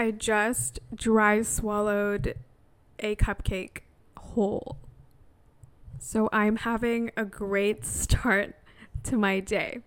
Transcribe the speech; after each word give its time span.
I 0.00 0.12
just 0.12 0.80
dry 0.94 1.42
swallowed 1.42 2.34
a 3.00 3.16
cupcake 3.16 3.80
whole. 4.16 4.78
So 5.98 6.30
I'm 6.32 6.56
having 6.56 7.10
a 7.18 7.26
great 7.26 7.84
start 7.84 8.54
to 9.04 9.18
my 9.18 9.40
day. 9.40 9.80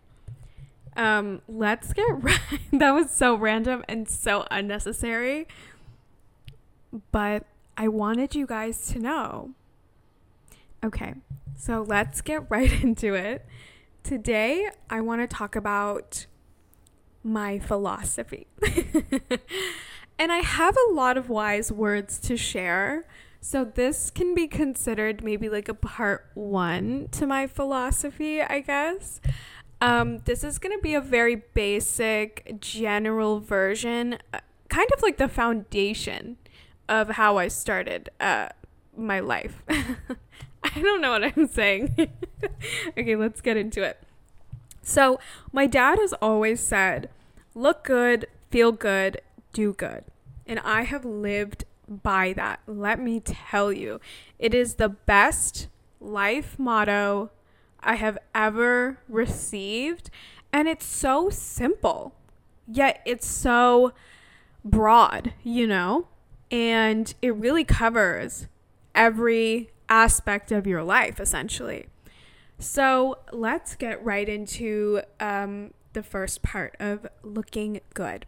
Um, 0.95 1.41
let's 1.47 1.93
get 1.93 2.03
right. 2.23 2.39
that 2.73 2.91
was 2.91 3.09
so 3.09 3.33
random 3.33 3.83
and 3.89 4.07
so 4.07 4.45
unnecessary. 4.51 5.47
But 7.11 7.47
I 7.75 7.87
wanted 7.87 8.35
you 8.35 8.45
guys 8.45 8.85
to 8.89 8.99
know. 8.99 9.55
Okay, 10.85 11.15
so 11.55 11.81
let's 11.81 12.21
get 12.21 12.45
right 12.51 12.83
into 12.83 13.15
it. 13.15 13.47
Today, 14.03 14.69
I 14.91 15.01
want 15.01 15.27
to 15.27 15.35
talk 15.35 15.55
about 15.55 16.27
my 17.23 17.57
philosophy. 17.57 18.45
And 20.17 20.31
I 20.31 20.39
have 20.39 20.77
a 20.89 20.93
lot 20.93 21.17
of 21.17 21.29
wise 21.29 21.71
words 21.71 22.19
to 22.19 22.37
share. 22.37 23.05
So, 23.41 23.65
this 23.65 24.09
can 24.09 24.33
be 24.33 24.47
considered 24.47 25.23
maybe 25.23 25.49
like 25.49 25.67
a 25.67 25.73
part 25.73 26.29
one 26.33 27.09
to 27.11 27.27
my 27.27 27.45
philosophy, 27.45 28.41
I 28.41 28.61
guess. 28.61 29.19
Um, 29.81 30.19
this 30.19 30.45
is 30.45 30.59
going 30.59 30.73
to 30.77 30.81
be 30.81 30.93
a 30.93 31.01
very 31.01 31.35
basic, 31.53 32.57
general 32.61 33.41
version, 33.41 34.17
uh, 34.33 34.39
kind 34.69 34.87
of 34.95 35.01
like 35.01 35.17
the 35.17 35.27
foundation 35.27 36.37
of 36.87 37.09
how 37.11 37.37
I 37.37 37.49
started 37.49 38.09
uh, 38.21 38.49
my 38.95 39.19
life. 39.19 39.61
I 39.69 40.79
don't 40.81 41.01
know 41.01 41.11
what 41.11 41.25
I'm 41.25 41.47
saying. 41.47 41.95
okay, 42.97 43.15
let's 43.17 43.41
get 43.41 43.57
into 43.57 43.83
it. 43.83 44.01
So, 44.81 45.19
my 45.51 45.67
dad 45.67 45.99
has 45.99 46.13
always 46.21 46.61
said, 46.61 47.09
look 47.53 47.83
good, 47.83 48.27
feel 48.51 48.71
good, 48.71 49.19
do 49.53 49.73
good. 49.73 50.03
And 50.45 50.59
I 50.59 50.81
have 50.83 51.05
lived 51.05 51.65
by 51.87 52.33
that. 52.33 52.59
Let 52.67 52.99
me 52.99 53.19
tell 53.19 53.71
you, 53.71 53.99
it 54.39 54.53
is 54.53 54.75
the 54.75 54.89
best 54.89 55.67
life 55.99 56.57
motto 56.59 57.31
I 57.79 57.95
have 57.95 58.17
ever 58.33 58.99
received. 59.07 60.09
And 60.51 60.67
it's 60.67 60.85
so 60.85 61.29
simple, 61.29 62.13
yet 62.67 63.01
it's 63.05 63.27
so 63.27 63.93
broad, 64.63 65.33
you 65.43 65.67
know? 65.67 66.07
And 66.51 67.13
it 67.21 67.35
really 67.35 67.63
covers 67.63 68.47
every 68.93 69.71
aspect 69.89 70.51
of 70.51 70.67
your 70.67 70.83
life, 70.83 71.19
essentially. 71.19 71.87
So 72.59 73.17
let's 73.31 73.75
get 73.75 74.03
right 74.03 74.29
into 74.29 75.01
um, 75.19 75.73
the 75.93 76.03
first 76.03 76.43
part 76.43 76.75
of 76.79 77.07
looking 77.23 77.81
good. 77.93 78.25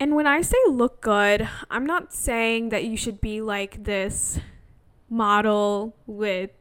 And 0.00 0.16
when 0.16 0.26
I 0.26 0.40
say 0.40 0.56
look 0.66 1.02
good, 1.02 1.46
I'm 1.70 1.84
not 1.84 2.14
saying 2.14 2.70
that 2.70 2.84
you 2.84 2.96
should 2.96 3.20
be 3.20 3.42
like 3.42 3.84
this 3.84 4.40
model 5.10 5.94
with 6.06 6.52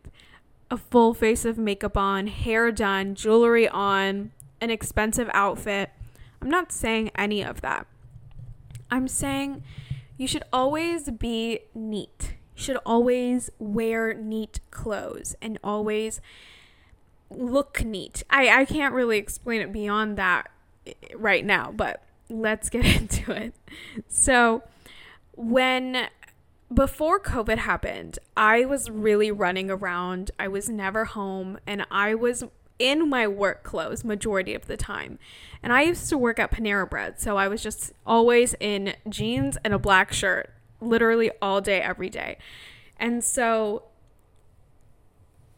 a 0.69 0.75
full 0.75 1.13
face 1.13 1.45
of 1.45 1.57
makeup 1.57 1.95
on, 1.95 2.27
hair 2.27 2.69
done, 2.69 3.15
jewelry 3.15 3.65
on, 3.69 4.31
an 4.59 4.69
expensive 4.69 5.29
outfit. 5.33 5.89
I'm 6.41 6.49
not 6.49 6.73
saying 6.73 7.11
any 7.15 7.41
of 7.41 7.61
that. 7.61 7.87
I'm 8.91 9.07
saying 9.07 9.63
you 10.17 10.27
should 10.27 10.43
always 10.51 11.09
be 11.09 11.61
neat. 11.73 12.35
You 12.57 12.63
should 12.63 12.77
always 12.85 13.49
wear 13.57 14.13
neat 14.13 14.59
clothes 14.69 15.37
and 15.41 15.57
always 15.63 16.19
look 17.29 17.85
neat. 17.85 18.23
I, 18.29 18.49
I 18.49 18.65
can't 18.65 18.93
really 18.93 19.17
explain 19.17 19.61
it 19.61 19.71
beyond 19.71 20.17
that 20.17 20.51
eh, 20.85 20.93
right 21.15 21.45
now, 21.45 21.71
but 21.73 22.03
let's 22.29 22.69
get 22.69 22.85
into 23.01 23.31
it. 23.31 23.53
So, 24.07 24.63
when 25.35 26.07
before 26.71 27.19
COVID 27.19 27.57
happened, 27.57 28.19
I 28.37 28.65
was 28.65 28.89
really 28.89 29.31
running 29.31 29.71
around. 29.71 30.31
I 30.39 30.47
was 30.47 30.69
never 30.69 31.05
home 31.05 31.57
and 31.65 31.85
I 31.89 32.13
was 32.13 32.43
in 32.77 33.09
my 33.09 33.27
work 33.27 33.63
clothes 33.63 34.03
majority 34.03 34.53
of 34.53 34.67
the 34.67 34.77
time. 34.77 35.19
And 35.61 35.73
I 35.73 35.81
used 35.81 36.07
to 36.09 36.17
work 36.17 36.39
at 36.39 36.51
Panera 36.51 36.89
Bread, 36.89 37.19
so 37.19 37.37
I 37.37 37.47
was 37.47 37.61
just 37.61 37.91
always 38.05 38.55
in 38.59 38.93
jeans 39.09 39.57
and 39.65 39.73
a 39.73 39.79
black 39.79 40.13
shirt, 40.13 40.53
literally 40.79 41.31
all 41.41 41.59
day 41.59 41.81
every 41.81 42.09
day. 42.09 42.37
And 42.97 43.23
so 43.23 43.83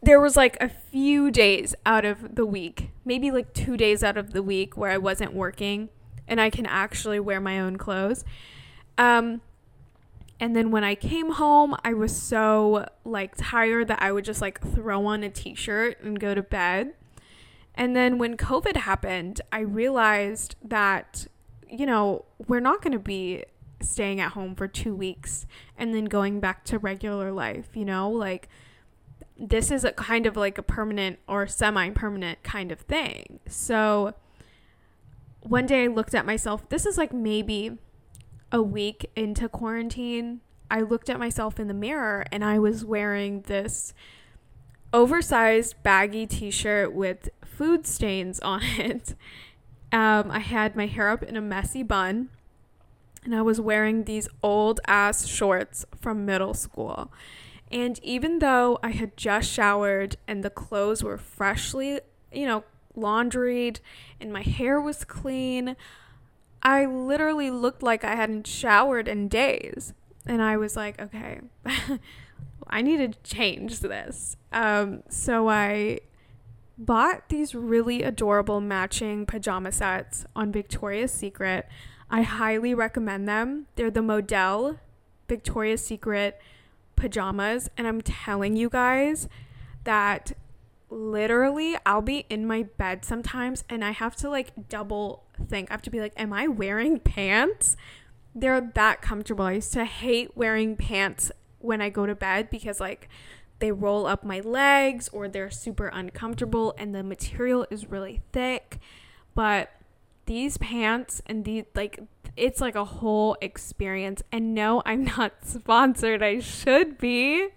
there 0.02 0.20
was 0.20 0.36
like 0.36 0.58
a 0.60 0.70
few 0.70 1.30
days 1.30 1.76
out 1.86 2.06
of 2.06 2.36
the 2.36 2.46
week, 2.46 2.90
maybe 3.06 3.30
like 3.30 3.54
2 3.54 3.78
days 3.78 4.04
out 4.04 4.18
of 4.18 4.34
the 4.34 4.42
week 4.42 4.76
where 4.76 4.90
I 4.90 4.98
wasn't 4.98 5.34
working 5.34 5.90
and 6.28 6.40
I 6.40 6.50
can 6.50 6.66
actually 6.66 7.20
wear 7.20 7.40
my 7.40 7.60
own 7.60 7.78
clothes. 7.78 8.24
Um 8.98 9.42
and 10.40 10.56
then 10.56 10.72
when 10.72 10.84
I 10.84 10.96
came 10.96 11.34
home, 11.34 11.76
I 11.84 11.94
was 11.94 12.20
so 12.20 12.88
like 13.06 13.36
tired 13.38 13.88
that 13.90 14.02
I 14.02 14.12
would 14.12 14.26
just 14.26 14.42
like 14.42 14.60
throw 14.60 15.06
on 15.06 15.24
a 15.24 15.30
t-shirt 15.30 16.02
and 16.02 16.20
go 16.20 16.34
to 16.34 16.42
bed. 16.42 16.94
And 17.76 17.96
then 17.96 18.18
when 18.18 18.38
COVID 18.38 18.76
happened, 18.76 19.42
I 19.52 19.60
realized 19.60 20.56
that 20.64 21.28
you 21.70 21.86
know, 21.86 22.26
we're 22.48 22.60
not 22.60 22.82
going 22.82 22.92
to 22.92 23.00
be 23.00 23.46
staying 23.80 24.20
at 24.20 24.34
home 24.34 24.56
for 24.56 24.68
2 24.68 24.94
weeks 24.94 25.48
and 25.78 25.94
then 25.94 26.06
going 26.06 26.40
back 26.40 26.64
to 26.66 26.78
regular 26.78 27.32
life, 27.32 27.70
you 27.74 27.86
know? 27.86 28.10
Like 28.10 28.50
this 29.38 29.72
is 29.72 29.84
a 29.84 29.92
kind 29.92 30.26
of 30.26 30.38
like 30.38 30.58
a 30.58 30.64
permanent 30.64 31.20
or 31.28 31.48
semi-permanent 31.48 32.44
kind 32.44 32.72
of 32.72 32.80
thing. 32.82 33.40
So 33.48 34.14
one 35.42 35.66
day 35.66 35.84
I 35.84 35.88
looked 35.88 36.16
at 36.16 36.26
myself. 36.26 36.68
This 36.70 36.86
is 36.86 36.98
like 36.98 37.14
maybe 37.14 37.78
a 38.52 38.62
week 38.62 39.10
into 39.16 39.48
quarantine, 39.48 40.42
I 40.72 40.82
looked 40.82 41.10
at 41.10 41.20
myself 41.20 41.60
in 41.60 41.68
the 41.68 41.74
mirror 41.74 42.26
and 42.32 42.46
I 42.46 42.58
was 42.58 42.86
wearing 42.86 43.42
this 43.42 43.94
oversized 44.94 45.76
baggy 45.84 46.26
t 46.26 46.50
shirt 46.50 46.94
with 46.94 47.30
food 47.44 47.86
stains 47.86 48.40
on 48.40 48.62
it. 48.64 49.16
Um, 49.92 50.32
I 50.32 50.40
had 50.40 50.78
my 50.78 50.88
hair 50.88 51.10
up 51.10 51.22
in 51.24 51.36
a 51.36 51.42
messy 51.42 51.84
bun 51.84 52.30
and 53.26 53.36
I 53.36 53.42
was 53.42 53.60
wearing 53.60 54.06
these 54.06 54.30
old 54.42 54.80
ass 54.88 55.28
shorts 55.28 55.86
from 56.00 56.26
middle 56.26 56.54
school. 56.54 57.12
And 57.70 58.00
even 58.02 58.40
though 58.40 58.80
I 58.82 58.92
had 58.92 59.18
just 59.18 59.52
showered 59.52 60.16
and 60.26 60.44
the 60.44 60.50
clothes 60.50 61.04
were 61.04 61.18
freshly, 61.18 62.00
you 62.32 62.46
know, 62.46 62.64
laundried 62.96 63.80
and 64.20 64.32
my 64.32 64.42
hair 64.42 64.80
was 64.80 65.04
clean, 65.04 65.76
I 66.64 66.86
literally 66.86 67.50
looked 67.50 67.82
like 67.82 68.04
I 68.04 68.16
hadn't 68.16 68.48
showered 68.48 69.08
in 69.08 69.28
days. 69.28 69.94
And 70.26 70.42
I 70.42 70.58
was 70.58 70.76
like, 70.76 71.02
okay, 71.02 71.42
I 72.68 72.82
need 72.82 72.98
to 72.98 73.20
change 73.24 73.80
this. 73.80 74.38
Um, 74.52 75.04
so 75.10 75.50
I 75.50 76.02
bought 76.78 77.30
these 77.30 77.56
really 77.56 78.04
adorable 78.04 78.62
matching 78.62 79.26
pajama 79.26 79.72
sets 79.72 80.26
on 80.36 80.52
Victoria's 80.52 81.12
Secret. 81.12 81.68
I 82.10 82.22
highly 82.22 82.74
recommend 82.74 83.28
them. 83.28 83.68
They're 83.76 83.92
the 83.92 84.02
Modal 84.02 84.80
Victoria's 85.28 85.84
Secret 85.84 86.40
pajamas. 86.96 87.70
And 87.78 87.88
I'm 87.88 88.02
telling 88.02 88.56
you 88.56 88.70
guys 88.70 89.28
that 89.84 90.34
literally 90.92 91.78
I'll 91.86 92.02
be 92.02 92.26
in 92.30 92.46
my 92.46 92.64
bed 92.64 93.06
sometimes 93.06 93.64
and 93.70 93.84
I 93.84 93.92
have 93.92 94.16
to 94.18 94.30
like 94.30 94.70
double 94.70 95.24
think. 95.48 95.72
I 95.72 95.74
have 95.74 95.82
to 95.84 95.90
be 95.90 96.00
like, 96.00 96.14
am 96.18 96.34
I 96.34 96.48
wearing 96.48 97.00
pants? 97.00 97.78
They're 98.36 98.62
that 98.76 99.02
comfortable. 99.02 99.46
I 99.46 99.54
used 99.54 99.74
to 99.74 99.86
hate 99.86 100.36
wearing 100.36 100.76
pants 100.76 101.32
when 101.60 101.82
I 101.82 101.90
go 101.90 102.06
to 102.06 102.14
bed 102.14 102.50
because 102.50 102.80
like 102.80 103.10
they 103.60 103.72
roll 103.72 104.06
up 104.06 104.24
my 104.24 104.42
legs 104.42 105.10
or 105.14 105.28
they're 105.28 105.50
super 105.50 105.88
uncomfortable 105.88 106.76
and 106.78 106.94
the 106.94 107.04
material 107.04 107.66
is 107.70 107.90
really 107.90 108.22
thick. 108.34 108.80
But 109.34 109.72
these 110.26 110.58
pants 110.58 111.22
and 111.26 111.46
the 111.46 111.66
like 111.74 112.00
it's 112.36 112.62
like 112.62 112.76
a 112.76 112.86
whole 112.86 113.38
experience. 113.42 114.24
And 114.32 114.54
no, 114.54 114.82
I'm 114.86 115.06
not 115.06 115.34
sponsored. 115.46 116.22
I 116.24 116.40
should 116.40 116.98
be. 116.98 117.50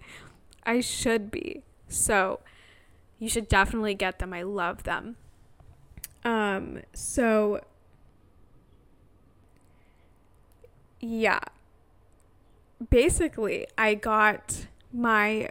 I 0.63 0.81
should 0.81 1.31
be. 1.31 1.63
So, 1.87 2.39
you 3.19 3.29
should 3.29 3.47
definitely 3.47 3.93
get 3.93 4.19
them. 4.19 4.33
I 4.33 4.43
love 4.43 4.83
them. 4.83 5.15
Um, 6.23 6.81
so 6.93 7.61
yeah. 10.99 11.39
Basically, 12.89 13.67
I 13.77 13.93
got 13.93 14.67
my 14.91 15.49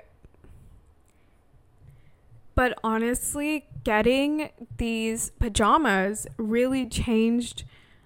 but 2.55 2.79
honestly, 2.85 3.67
getting 3.83 4.51
these 4.77 5.31
pajamas 5.41 6.27
really 6.37 6.87
changed 6.87 7.65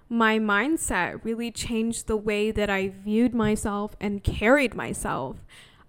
my 0.09 0.39
mindset, 0.39 1.23
really 1.23 1.51
changed 1.51 2.07
the 2.07 2.17
way 2.17 2.49
that 2.49 2.69
I 2.69 2.87
viewed 2.87 3.35
myself 3.35 3.95
and 4.01 4.23
carried 4.23 4.73
myself. 4.73 5.45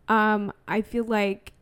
Um, 0.08 0.52
I 0.68 0.82
feel 0.82 1.04
like 1.04 1.54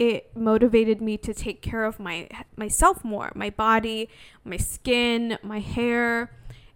it 0.00 0.34
motivated 0.34 1.02
me 1.02 1.18
to 1.18 1.34
take 1.34 1.60
care 1.60 1.84
of 1.84 2.00
my 2.00 2.26
myself 2.56 3.04
more, 3.04 3.30
my 3.34 3.50
body, 3.50 4.08
my 4.42 4.56
skin, 4.56 5.38
my 5.42 5.60
hair. 5.60 6.32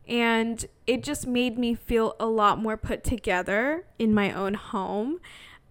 And 0.07 0.65
it 0.87 1.03
just 1.03 1.27
made 1.27 1.59
me 1.59 1.75
feel 1.75 2.15
a 2.21 2.27
lot 2.27 2.59
more 2.59 2.77
put 2.77 3.03
together 3.03 3.87
in 3.99 4.13
my 4.13 4.31
own 4.31 4.53
home. 4.53 5.21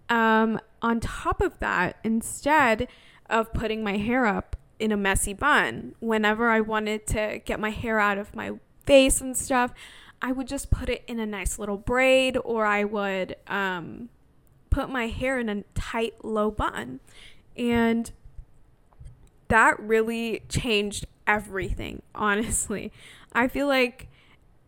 Um, 0.08 0.58
on 0.82 0.98
top 0.98 1.40
of 1.40 1.60
that, 1.60 1.96
instead 2.02 2.88
of 3.30 3.52
putting 3.52 3.84
my 3.84 3.98
hair 3.98 4.26
up 4.26 4.56
in 4.80 4.90
a 4.90 4.96
messy 4.96 5.32
bun, 5.32 5.94
whenever 6.00 6.50
I 6.50 6.60
wanted 6.60 7.06
to 7.08 7.40
get 7.44 7.60
my 7.60 7.70
hair 7.70 8.00
out 8.00 8.18
of 8.18 8.34
my 8.34 8.54
face 8.84 9.20
and 9.20 9.36
stuff, 9.36 9.72
I 10.20 10.32
would 10.32 10.48
just 10.48 10.72
put 10.72 10.88
it 10.88 11.04
in 11.06 11.20
a 11.20 11.26
nice 11.26 11.56
little 11.60 11.76
braid 11.76 12.36
or 12.44 12.66
I 12.66 12.82
would 12.82 13.36
um, 13.46 14.08
put 14.70 14.90
my 14.90 15.06
hair 15.06 15.38
in 15.38 15.48
a 15.48 15.62
tight, 15.74 16.24
low 16.24 16.50
bun. 16.50 16.98
And 17.56 18.10
that 19.48 19.78
really 19.78 20.42
changed 20.48 21.06
everything, 21.26 22.02
honestly. 22.14 22.92
I 23.32 23.48
feel 23.48 23.66
like 23.66 24.08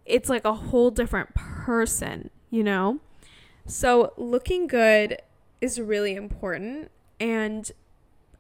it's 0.05 0.29
like 0.29 0.45
a 0.45 0.55
whole 0.55 0.91
different 0.91 1.35
person, 1.35 2.31
you 2.51 2.63
know? 2.63 3.01
So, 3.67 4.13
looking 4.17 4.69
good 4.69 5.19
is 5.61 5.81
really 5.81 6.15
important. 6.15 6.91
And 7.19 7.71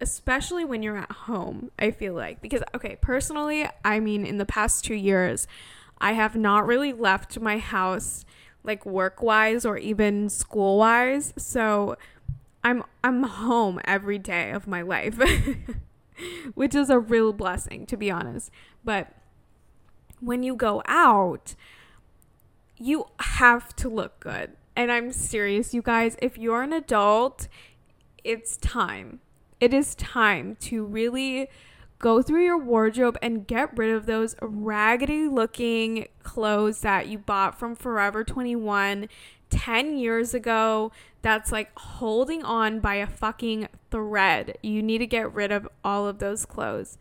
especially 0.01 0.65
when 0.65 0.83
you're 0.83 0.97
at 0.97 1.11
home, 1.11 1.71
I 1.79 1.91
feel 1.91 2.15
like. 2.15 2.41
Because, 2.41 2.63
okay, 2.75 2.97
personally, 3.01 3.67
I 3.85 3.99
mean, 3.99 4.25
in 4.25 4.39
the 4.39 4.47
past 4.47 4.85
two 4.85 4.95
years, 4.95 5.49
I 5.99 6.13
have 6.13 6.37
not 6.37 6.67
really 6.67 6.93
left 6.93 7.41
my 7.41 7.59
house 7.59 8.25
like 8.63 8.85
work 8.85 9.23
wise 9.23 9.65
or 9.65 9.79
even 9.79 10.29
school 10.29 10.79
wise. 10.79 11.33
So, 11.37 11.97
I'm 12.67 12.83
I'm 13.05 13.23
home 13.23 13.79
every 13.85 14.19
day 14.19 14.51
of 14.51 14.67
my 14.67 14.83
life. 14.83 15.21
Which 16.55 16.75
is 16.75 16.91
a 16.91 16.99
real 16.99 17.33
blessing 17.33 17.87
to 17.87 17.97
be 17.97 18.11
honest. 18.11 18.51
But 18.85 19.13
when 20.19 20.43
you 20.43 20.57
go 20.57 20.83
out, 20.87 21.55
you 22.77 23.05
have 23.21 23.77
to 23.77 23.89
look 23.89 24.19
good. 24.19 24.57
And 24.75 24.91
I'm 24.91 25.13
serious, 25.13 25.75
you 25.75 25.81
guys. 25.81 26.17
If 26.21 26.37
you're 26.37 26.63
an 26.63 26.73
adult, 26.73 27.47
it's 28.25 28.57
time. 28.57 29.21
It 29.61 29.73
is 29.73 29.95
time 29.95 30.57
to 30.62 30.85
really 30.85 31.49
go 32.01 32.21
through 32.21 32.45
your 32.45 32.59
wardrobe 32.59 33.17
and 33.23 33.47
get 33.47 33.79
rid 33.79 33.95
of 33.95 34.07
those 34.07 34.35
raggedy 34.43 35.29
looking 35.29 36.09
clothes 36.25 36.81
that 36.81 37.07
you 37.07 37.19
bought 37.19 37.57
from 37.57 37.77
Forever 37.77 38.25
21 38.25 39.09
10 39.51 39.97
years 39.97 40.35
ago 40.35 40.91
that's 41.26 41.50
like 41.50 41.76
holding 41.76 42.44
on 42.44 42.78
by 42.78 42.94
a 42.94 43.06
fucking 43.06 43.67
thread. 43.90 44.56
You 44.62 44.81
need 44.81 44.99
to 44.99 45.08
get 45.08 45.34
rid 45.34 45.50
of 45.50 45.69
all 45.82 46.06
of 46.06 46.20
those 46.20 46.46
clothes. 46.46 46.99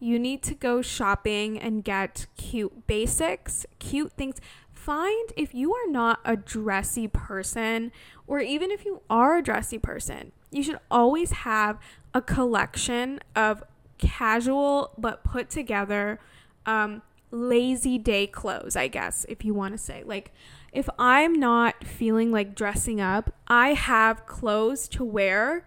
You 0.00 0.18
need 0.18 0.42
to 0.44 0.54
go 0.54 0.80
shopping 0.80 1.58
and 1.58 1.84
get 1.84 2.26
cute 2.38 2.86
basics, 2.86 3.66
cute 3.78 4.12
things 4.12 4.40
find 4.72 5.30
if 5.36 5.54
you 5.54 5.74
are 5.74 5.90
not 5.90 6.20
a 6.24 6.36
dressy 6.36 7.06
person, 7.06 7.92
or 8.26 8.40
even 8.40 8.70
if 8.70 8.86
you 8.86 9.02
are 9.10 9.36
a 9.36 9.42
dressy 9.42 9.76
person, 9.78 10.32
you 10.50 10.62
should 10.62 10.78
always 10.90 11.30
have 11.32 11.78
a 12.14 12.22
collection 12.22 13.20
of 13.34 13.62
casual 13.98 14.92
but 14.96 15.22
put 15.22 15.50
together 15.50 16.18
um, 16.64 17.02
lazy 17.30 17.98
day 17.98 18.26
clothes, 18.26 18.74
I 18.74 18.88
guess, 18.88 19.26
if 19.28 19.44
you 19.44 19.52
want 19.52 19.74
to 19.74 19.78
say. 19.78 20.02
Like, 20.02 20.32
if 20.72 20.88
I'm 20.98 21.34
not 21.34 21.84
feeling 21.84 22.30
like 22.30 22.54
dressing 22.54 23.00
up, 23.00 23.34
I 23.48 23.74
have 23.74 24.26
clothes 24.26 24.88
to 24.88 25.04
wear 25.04 25.66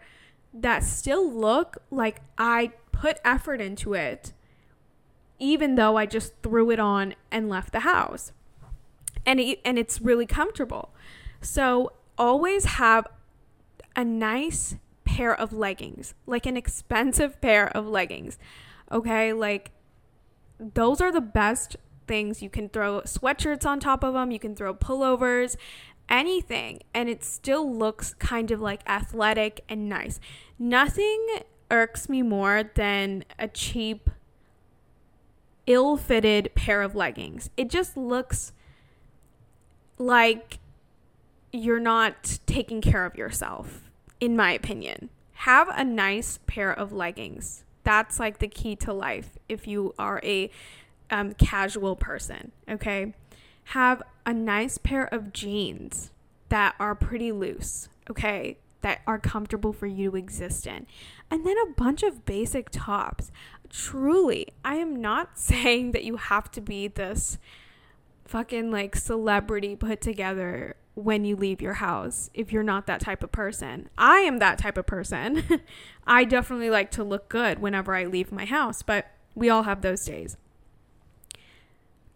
that 0.53 0.83
still 0.83 1.29
look 1.31 1.77
like 1.89 2.21
I 2.37 2.73
put 2.91 3.19
effort 3.23 3.61
into 3.61 3.93
it, 3.93 4.33
even 5.39 5.75
though 5.75 5.97
I 5.97 6.05
just 6.05 6.33
threw 6.43 6.71
it 6.71 6.79
on 6.79 7.15
and 7.31 7.49
left 7.49 7.71
the 7.71 7.81
house 7.81 8.31
and 9.25 9.39
it, 9.39 9.59
and 9.63 9.77
it's 9.77 10.01
really 10.01 10.25
comfortable. 10.25 10.93
So 11.41 11.93
always 12.17 12.65
have 12.65 13.07
a 13.95 14.03
nice 14.03 14.75
pair 15.05 15.33
of 15.33 15.53
leggings, 15.53 16.13
like 16.25 16.45
an 16.45 16.57
expensive 16.57 17.39
pair 17.41 17.69
of 17.69 17.87
leggings. 17.87 18.37
Okay? 18.91 19.33
Like 19.33 19.71
those 20.59 20.99
are 20.99 21.11
the 21.11 21.21
best 21.21 21.77
things. 22.09 22.41
You 22.41 22.49
can 22.49 22.67
throw 22.67 22.99
sweatshirts 23.01 23.65
on 23.65 23.79
top 23.79 24.03
of 24.03 24.15
them, 24.15 24.31
you 24.31 24.39
can 24.39 24.53
throw 24.55 24.73
pullovers, 24.73 25.55
anything, 26.09 26.81
and 26.93 27.07
it 27.07 27.23
still 27.23 27.71
looks 27.73 28.13
kind 28.15 28.51
of 28.51 28.59
like 28.59 28.81
athletic 28.89 29.63
and 29.69 29.87
nice. 29.87 30.19
Nothing 30.57 31.25
irks 31.71 32.09
me 32.09 32.21
more 32.21 32.63
than 32.75 33.23
a 33.37 33.47
cheap 33.47 34.09
ill-fitted 35.67 36.51
pair 36.55 36.81
of 36.81 36.95
leggings. 36.95 37.51
It 37.55 37.69
just 37.69 37.95
looks 37.95 38.53
like 39.99 40.57
you're 41.53 41.79
not 41.79 42.39
taking 42.47 42.81
care 42.81 43.05
of 43.05 43.15
yourself, 43.15 43.91
in 44.19 44.35
my 44.35 44.51
opinion. 44.51 45.09
Have 45.33 45.69
a 45.69 45.83
nice 45.83 46.39
pair 46.47 46.71
of 46.71 46.91
leggings. 46.91 47.63
That's 47.83 48.19
like 48.19 48.39
the 48.39 48.47
key 48.47 48.75
to 48.77 48.93
life 48.93 49.37
if 49.47 49.67
you 49.67 49.93
are 49.99 50.19
a 50.23 50.49
um, 51.11 51.33
casual 51.33 51.95
person, 51.95 52.51
okay? 52.69 53.13
Have 53.65 54.01
a 54.25 54.33
nice 54.33 54.77
pair 54.77 55.05
of 55.13 55.33
jeans 55.33 56.11
that 56.49 56.75
are 56.79 56.95
pretty 56.95 57.31
loose, 57.31 57.89
okay? 58.09 58.57
That 58.81 59.01
are 59.05 59.19
comfortable 59.19 59.73
for 59.73 59.87
you 59.87 60.11
to 60.11 60.17
exist 60.17 60.65
in. 60.67 60.87
And 61.29 61.45
then 61.45 61.55
a 61.57 61.73
bunch 61.73 62.03
of 62.03 62.25
basic 62.25 62.69
tops. 62.71 63.31
Truly, 63.69 64.47
I 64.63 64.75
am 64.75 64.99
not 65.01 65.37
saying 65.37 65.91
that 65.91 66.03
you 66.03 66.17
have 66.17 66.51
to 66.51 66.61
be 66.61 66.87
this 66.87 67.37
fucking 68.25 68.69
like 68.69 68.95
celebrity 68.95 69.75
put 69.75 70.01
together 70.01 70.75
when 70.93 71.25
you 71.25 71.35
leave 71.35 71.61
your 71.61 71.75
house 71.75 72.29
if 72.33 72.51
you're 72.51 72.63
not 72.63 72.85
that 72.87 72.99
type 72.99 73.23
of 73.23 73.31
person. 73.31 73.89
I 73.97 74.19
am 74.19 74.39
that 74.39 74.57
type 74.57 74.77
of 74.77 74.85
person. 74.85 75.43
I 76.07 76.25
definitely 76.25 76.69
like 76.69 76.91
to 76.91 77.03
look 77.03 77.29
good 77.29 77.59
whenever 77.59 77.95
I 77.95 78.05
leave 78.05 78.31
my 78.31 78.45
house, 78.45 78.83
but 78.83 79.07
we 79.35 79.49
all 79.49 79.63
have 79.63 79.81
those 79.81 80.05
days. 80.05 80.37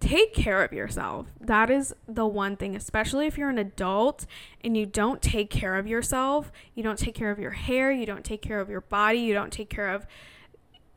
Take 0.04 0.34
care 0.34 0.64
of 0.64 0.74
yourself. 0.74 1.28
That 1.40 1.70
is 1.70 1.96
the 2.08 2.26
one 2.26 2.58
thing, 2.58 2.76
especially 2.76 3.26
if 3.26 3.38
you're 3.38 3.50
an 3.50 3.58
adult 3.58 4.26
and 4.64 4.76
you 4.76 4.86
don't 4.86 5.22
take 5.22 5.50
care 5.50 5.76
of 5.76 5.88
yourself. 5.88 6.52
You 6.76 6.84
don't 6.84 7.00
take 7.00 7.16
care 7.16 7.32
of 7.32 7.40
your 7.40 7.52
hair, 7.52 7.92
you 7.92 8.06
don't 8.06 8.26
take 8.26 8.42
care 8.42 8.60
of 8.60 8.70
your 8.70 8.82
body, 8.82 9.20
you 9.20 9.34
don't 9.34 9.52
take 9.52 9.70
care 9.70 9.94
of 9.94 10.06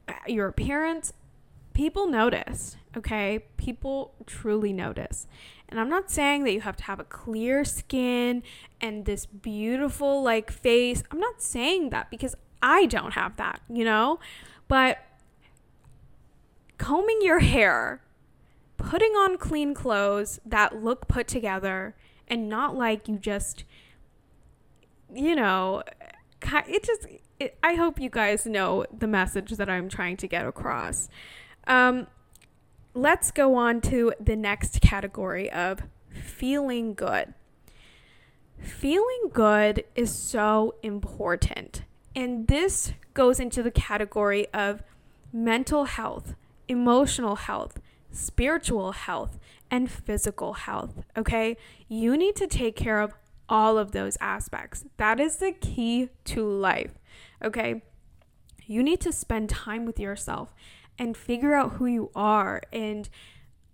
uh, 0.09 0.13
your 0.27 0.49
appearance 0.49 1.13
people 1.77 2.07
notice, 2.07 2.79
okay? 2.97 3.45
People 3.59 4.15
truly 4.25 4.73
notice. 4.73 5.27
And 5.69 5.79
I'm 5.79 5.91
not 5.91 6.11
saying 6.11 6.45
that 6.45 6.55
you 6.55 6.63
have 6.63 6.77
to 6.77 6.85
have 6.85 6.99
a 6.99 7.05
clear 7.05 7.67
skin 7.67 8.43
and 8.81 9.05
this 9.05 9.27
beautiful 9.27 10.23
like 10.23 10.51
face. 10.51 11.03
I'm 11.11 11.21
not 11.21 11.43
saying 11.43 11.91
that 11.91 12.11
because 12.11 12.35
I 12.63 12.87
don't 12.87 13.13
have 13.13 13.37
that, 13.37 13.61
you 13.69 13.85
know? 13.85 14.19
But 14.69 15.01
combing 16.79 17.19
your 17.21 17.41
hair, 17.41 18.01
putting 18.77 19.13
on 19.13 19.39
clean 19.39 19.75
clothes 19.75 20.41
that 20.45 20.83
look 20.83 21.09
put 21.09 21.27
together 21.27 21.95
and 22.29 22.49
not 22.49 22.77
like 22.77 23.09
you 23.09 23.19
just 23.19 23.65
you 25.15 25.35
know, 25.35 25.83
it 26.43 26.85
just 26.85 27.07
it, 27.39 27.59
I 27.63 27.75
hope 27.75 28.01
you 28.01 28.11
guys 28.11 28.47
know 28.47 28.87
the 28.97 29.07
message 29.07 29.53
that 29.53 29.69
I'm 29.69 29.89
trying 29.89 30.17
to 30.19 30.27
get 30.27 30.47
across. 30.47 31.09
Um, 31.67 32.07
let's 32.95 33.31
go 33.31 33.55
on 33.57 33.81
to 33.83 34.13
the 34.21 34.37
next 34.37 34.81
category 34.81 35.51
of 35.51 35.83
feeling 36.11 36.95
good. 36.95 37.35
Feeling 38.59 39.31
good 39.33 39.85
is 39.95 40.15
so 40.15 40.75
important. 40.83 41.83
And 42.15 42.49
this 42.49 42.95
goes 43.13 43.39
into 43.39 43.63
the 43.63 43.71
category 43.71 44.49
of 44.55 44.83
mental 45.33 45.85
health, 45.85 46.35
emotional 46.67 47.37
health, 47.37 47.79
spiritual 48.17 48.93
health, 48.93 49.39
and 49.71 49.91
physical 49.91 50.55
health. 50.55 51.05
Okay. 51.17 51.57
You 51.89 52.17
need 52.17 52.37
to 52.37 52.47
take 52.47 52.77
care 52.77 53.01
of 53.01 53.15
all 53.49 53.79
of 53.79 53.93
those 53.93 54.17
aspects. 54.21 54.85
That 54.97 55.21
is 55.21 55.37
the 55.37 55.53
key 55.53 56.11
to 56.27 56.49
life. 56.49 56.99
Okay. 57.45 57.83
You 58.67 58.83
need 58.83 59.01
to 59.03 59.13
spend 59.13 59.51
time 59.51 59.85
with 59.85 60.01
yourself 60.01 60.55
and 60.99 61.17
figure 61.17 61.55
out 61.55 61.75
who 61.75 61.87
you 61.87 62.11
are 62.15 62.63
and 62.73 63.09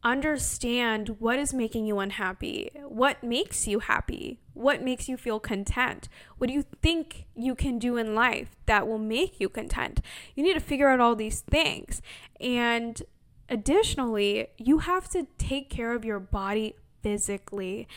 understand 0.05 1.21
what 1.21 1.39
is 1.39 1.55
making 1.55 1.87
you 1.87 2.01
unhappy, 2.01 2.71
what 2.85 3.23
makes 3.23 3.69
you 3.69 3.79
happy, 3.79 4.41
what 4.53 4.83
makes 4.83 5.09
you 5.09 5.17
feel 5.17 5.39
content, 5.39 6.09
what 6.39 6.49
do 6.49 6.53
you 6.53 6.65
think 6.83 7.27
you 7.37 7.55
can 7.55 7.79
do 7.79 7.97
in 7.97 8.15
life 8.15 8.57
that 8.67 8.89
will 8.89 8.99
make 8.99 9.39
you 9.39 9.49
content. 9.49 10.01
You 10.35 10.43
need 10.43 10.55
to 10.55 10.61
figure 10.61 10.89
out 10.89 10.99
all 10.99 11.15
these 11.15 11.41
things. 11.41 12.03
And 12.41 13.01
additionally, 13.49 14.49
you 14.59 14.79
have 14.79 15.09
to 15.11 15.27
take 15.39 15.71
care 15.71 15.95
of 15.95 16.05
your 16.05 16.21
body 16.21 16.75
physically. 17.03 17.89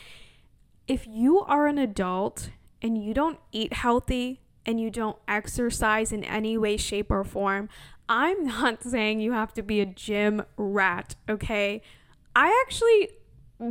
If 0.87 1.07
you 1.07 1.41
are 1.41 1.67
an 1.67 1.77
adult 1.77 2.49
and 2.81 3.03
you 3.03 3.13
don't 3.13 3.39
eat 3.51 3.73
healthy, 3.73 4.41
and 4.65 4.79
you 4.79 4.89
don't 4.89 5.17
exercise 5.27 6.11
in 6.11 6.23
any 6.23 6.57
way, 6.57 6.77
shape, 6.77 7.11
or 7.11 7.23
form, 7.23 7.69
I'm 8.09 8.45
not 8.47 8.83
saying 8.83 9.19
you 9.19 9.33
have 9.33 9.53
to 9.53 9.61
be 9.63 9.79
a 9.79 9.85
gym 9.85 10.43
rat, 10.57 11.15
okay? 11.29 11.81
I 12.35 12.63
actually 12.65 13.09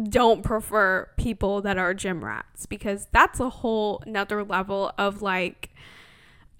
don't 0.08 0.42
prefer 0.42 1.10
people 1.18 1.60
that 1.60 1.76
are 1.76 1.92
gym 1.92 2.24
rats 2.24 2.64
because 2.64 3.06
that's 3.12 3.38
a 3.38 3.50
whole 3.50 4.02
another 4.06 4.42
level 4.42 4.92
of 4.96 5.20
like 5.20 5.73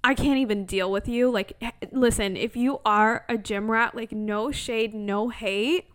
I 0.04 0.12
can't 0.14 0.38
even 0.38 0.66
deal 0.66 0.92
with 0.92 1.08
you. 1.08 1.30
Like 1.30 1.54
listen, 1.90 2.36
if 2.36 2.54
you 2.54 2.80
are 2.84 3.24
a 3.28 3.38
gym 3.38 3.70
rat, 3.70 3.96
like 3.96 4.12
no 4.12 4.50
shade, 4.52 4.92
no 4.94 5.30
hate, 5.30 5.86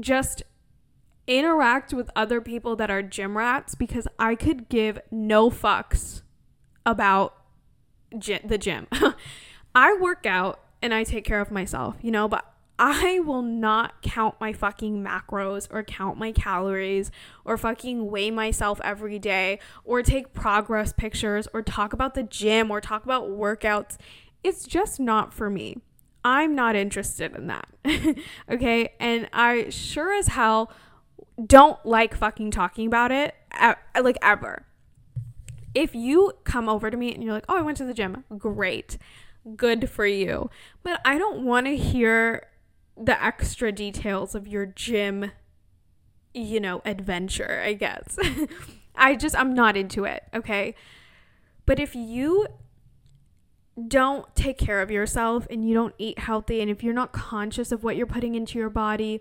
just 0.00 0.42
interact 1.26 1.92
with 1.92 2.10
other 2.16 2.40
people 2.40 2.74
that 2.76 2.90
are 2.90 3.02
gym 3.02 3.36
rats 3.36 3.74
because 3.74 4.08
I 4.18 4.34
could 4.34 4.70
give 4.70 4.98
no 5.10 5.50
fucks 5.50 6.22
about 6.86 7.36
gy- 8.18 8.40
the 8.42 8.56
gym. 8.56 8.88
I 9.74 9.96
work 10.00 10.24
out 10.24 10.60
and 10.82 10.94
I 10.94 11.04
take 11.04 11.24
care 11.24 11.42
of 11.42 11.50
myself, 11.50 11.96
you 12.00 12.10
know, 12.10 12.26
but 12.26 12.49
I 12.82 13.20
will 13.20 13.42
not 13.42 14.00
count 14.00 14.36
my 14.40 14.54
fucking 14.54 15.04
macros 15.04 15.68
or 15.70 15.82
count 15.82 16.16
my 16.16 16.32
calories 16.32 17.10
or 17.44 17.58
fucking 17.58 18.10
weigh 18.10 18.30
myself 18.30 18.80
every 18.82 19.18
day 19.18 19.58
or 19.84 20.02
take 20.02 20.32
progress 20.32 20.94
pictures 20.94 21.46
or 21.52 21.60
talk 21.60 21.92
about 21.92 22.14
the 22.14 22.22
gym 22.22 22.70
or 22.70 22.80
talk 22.80 23.04
about 23.04 23.28
workouts. 23.28 23.98
It's 24.42 24.66
just 24.66 24.98
not 24.98 25.34
for 25.34 25.50
me. 25.50 25.76
I'm 26.24 26.54
not 26.54 26.74
interested 26.74 27.36
in 27.36 27.48
that. 27.48 27.68
okay. 28.50 28.94
And 28.98 29.28
I 29.30 29.68
sure 29.68 30.14
as 30.14 30.28
hell 30.28 30.72
don't 31.44 31.84
like 31.84 32.16
fucking 32.16 32.50
talking 32.50 32.86
about 32.86 33.12
it, 33.12 33.34
like 34.02 34.16
ever. 34.22 34.64
If 35.74 35.94
you 35.94 36.32
come 36.44 36.66
over 36.66 36.90
to 36.90 36.96
me 36.96 37.12
and 37.12 37.22
you're 37.22 37.34
like, 37.34 37.44
oh, 37.46 37.58
I 37.58 37.62
went 37.62 37.76
to 37.76 37.84
the 37.84 37.92
gym, 37.92 38.24
great. 38.38 38.96
Good 39.54 39.90
for 39.90 40.06
you. 40.06 40.48
But 40.82 41.02
I 41.04 41.18
don't 41.18 41.44
want 41.44 41.66
to 41.66 41.76
hear 41.76 42.46
the 43.00 43.22
extra 43.22 43.72
details 43.72 44.34
of 44.34 44.46
your 44.46 44.66
gym, 44.66 45.32
you 46.34 46.60
know, 46.60 46.82
adventure, 46.84 47.62
I 47.64 47.72
guess. 47.72 48.18
I 48.94 49.16
just, 49.16 49.34
I'm 49.34 49.54
not 49.54 49.76
into 49.76 50.04
it, 50.04 50.24
okay? 50.34 50.74
But 51.64 51.80
if 51.80 51.94
you 51.94 52.46
don't 53.88 54.34
take 54.36 54.58
care 54.58 54.82
of 54.82 54.90
yourself 54.90 55.46
and 55.50 55.66
you 55.66 55.72
don't 55.72 55.94
eat 55.96 56.18
healthy, 56.18 56.60
and 56.60 56.70
if 56.70 56.82
you're 56.82 56.94
not 56.94 57.12
conscious 57.12 57.72
of 57.72 57.82
what 57.82 57.96
you're 57.96 58.06
putting 58.06 58.34
into 58.34 58.58
your 58.58 58.68
body, 58.68 59.20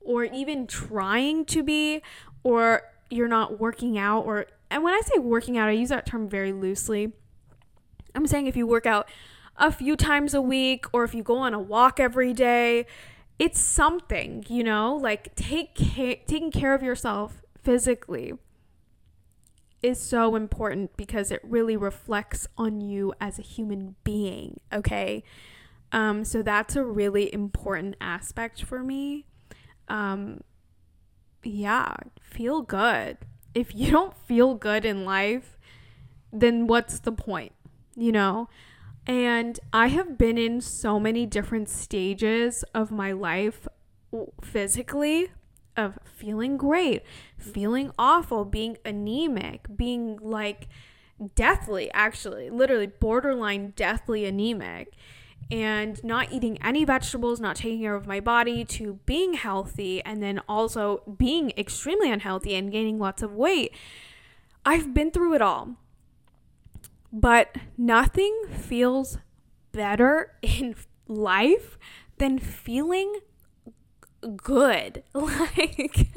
or 0.00 0.24
even 0.24 0.66
trying 0.66 1.44
to 1.46 1.62
be, 1.62 2.00
or 2.44 2.82
you're 3.10 3.28
not 3.28 3.58
working 3.58 3.98
out, 3.98 4.20
or, 4.20 4.46
and 4.70 4.84
when 4.84 4.94
I 4.94 5.00
say 5.00 5.18
working 5.18 5.58
out, 5.58 5.68
I 5.68 5.72
use 5.72 5.88
that 5.88 6.06
term 6.06 6.28
very 6.28 6.52
loosely. 6.52 7.12
I'm 8.14 8.26
saying 8.28 8.46
if 8.46 8.56
you 8.56 8.66
work 8.66 8.86
out 8.86 9.08
a 9.58 9.72
few 9.72 9.96
times 9.96 10.34
a 10.34 10.40
week 10.40 10.86
or 10.92 11.04
if 11.04 11.14
you 11.14 11.22
go 11.22 11.38
on 11.38 11.52
a 11.52 11.58
walk 11.58 12.00
every 12.00 12.32
day, 12.32 12.86
it's 13.38 13.60
something, 13.60 14.44
you 14.48 14.64
know, 14.64 14.96
like 14.96 15.34
take 15.34 15.74
taking 15.74 16.50
care 16.50 16.74
of 16.74 16.82
yourself 16.82 17.42
physically 17.62 18.32
is 19.82 20.00
so 20.00 20.34
important 20.34 20.96
because 20.96 21.30
it 21.30 21.40
really 21.44 21.76
reflects 21.76 22.48
on 22.56 22.80
you 22.80 23.12
as 23.20 23.38
a 23.38 23.42
human 23.42 23.94
being, 24.02 24.58
okay? 24.72 25.22
Um, 25.92 26.24
so 26.24 26.42
that's 26.42 26.74
a 26.76 26.84
really 26.84 27.32
important 27.32 27.96
aspect 28.00 28.62
for 28.64 28.82
me. 28.82 29.26
Um, 29.88 30.40
yeah, 31.44 31.94
feel 32.20 32.62
good. 32.62 33.18
If 33.54 33.74
you 33.74 33.90
don't 33.90 34.14
feel 34.26 34.54
good 34.54 34.84
in 34.84 35.04
life, 35.04 35.56
then 36.32 36.66
what's 36.66 36.98
the 37.00 37.12
point? 37.12 37.52
You 37.96 38.12
know? 38.12 38.48
And 39.08 39.58
I 39.72 39.86
have 39.86 40.18
been 40.18 40.36
in 40.36 40.60
so 40.60 41.00
many 41.00 41.24
different 41.24 41.70
stages 41.70 42.62
of 42.74 42.90
my 42.90 43.12
life 43.12 43.66
physically 44.42 45.28
of 45.78 45.98
feeling 46.04 46.58
great, 46.58 47.02
feeling 47.38 47.90
awful, 47.98 48.44
being 48.44 48.76
anemic, 48.84 49.66
being 49.74 50.18
like 50.20 50.68
deathly, 51.34 51.90
actually, 51.94 52.50
literally 52.50 52.88
borderline 52.88 53.72
deathly 53.76 54.26
anemic, 54.26 54.92
and 55.50 56.02
not 56.04 56.30
eating 56.32 56.60
any 56.62 56.84
vegetables, 56.84 57.40
not 57.40 57.56
taking 57.56 57.80
care 57.80 57.94
of 57.94 58.06
my 58.06 58.20
body, 58.20 58.64
to 58.64 58.98
being 59.06 59.34
healthy, 59.34 60.02
and 60.02 60.22
then 60.22 60.40
also 60.48 61.02
being 61.16 61.52
extremely 61.56 62.10
unhealthy 62.10 62.54
and 62.54 62.72
gaining 62.72 62.98
lots 62.98 63.22
of 63.22 63.32
weight. 63.32 63.72
I've 64.66 64.92
been 64.92 65.10
through 65.12 65.34
it 65.34 65.40
all. 65.40 65.76
But 67.12 67.56
nothing 67.76 68.34
feels 68.50 69.18
better 69.72 70.32
in 70.42 70.74
life 71.06 71.78
than 72.18 72.38
feeling 72.38 73.20
good. 74.36 75.02
Like, 75.14 76.08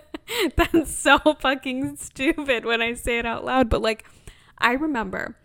that's 0.56 0.94
so 0.94 1.18
fucking 1.40 1.96
stupid 1.96 2.64
when 2.64 2.82
I 2.82 2.94
say 2.94 3.18
it 3.18 3.26
out 3.26 3.44
loud. 3.44 3.68
But 3.68 3.82
like, 3.82 4.04
I 4.58 4.72
remember 4.72 5.36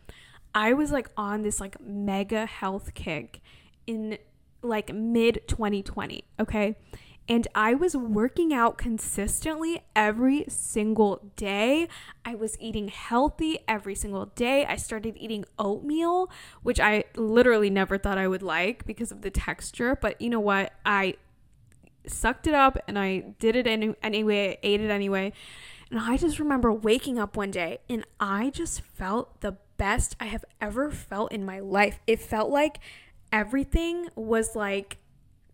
I 0.53 0.73
was 0.73 0.91
like 0.91 1.09
on 1.15 1.43
this 1.43 1.59
like 1.59 1.79
mega 1.79 2.45
health 2.45 2.93
kick 2.93 3.41
in 3.87 4.17
like 4.61 4.93
mid 4.93 5.41
2020. 5.47 6.23
Okay. 6.39 6.75
And 7.29 7.47
I 7.55 7.75
was 7.75 7.95
working 7.95 8.53
out 8.53 8.77
consistently 8.77 9.83
every 9.95 10.45
single 10.49 11.31
day. 11.35 11.87
I 12.25 12.35
was 12.35 12.57
eating 12.59 12.89
healthy 12.89 13.59
every 13.67 13.95
single 13.95 14.25
day. 14.25 14.65
I 14.65 14.75
started 14.75 15.15
eating 15.17 15.45
oatmeal, 15.57 16.29
which 16.61 16.79
I 16.79 17.05
literally 17.15 17.69
never 17.69 17.97
thought 17.97 18.17
I 18.17 18.27
would 18.27 18.43
like 18.43 18.85
because 18.85 19.11
of 19.11 19.21
the 19.21 19.29
texture. 19.29 19.95
But 19.95 20.19
you 20.21 20.29
know 20.29 20.39
what? 20.39 20.73
I 20.85 21.15
sucked 22.05 22.47
it 22.47 22.53
up 22.53 22.77
and 22.87 22.97
I 22.97 23.19
did 23.39 23.55
it 23.55 23.67
any- 23.67 23.95
anyway, 24.01 24.57
ate 24.63 24.81
it 24.81 24.89
anyway. 24.89 25.31
And 25.89 25.99
I 25.99 26.17
just 26.17 26.39
remember 26.39 26.71
waking 26.73 27.19
up 27.19 27.37
one 27.37 27.51
day 27.51 27.79
and 27.89 28.05
I 28.19 28.49
just 28.49 28.81
felt 28.81 29.41
the 29.41 29.57
best 29.77 30.15
I 30.19 30.25
have 30.25 30.45
ever 30.59 30.89
felt 30.89 31.31
in 31.31 31.45
my 31.45 31.59
life. 31.59 31.99
It 32.07 32.19
felt 32.19 32.49
like 32.49 32.79
everything 33.31 34.09
was 34.15 34.55
like 34.55 34.97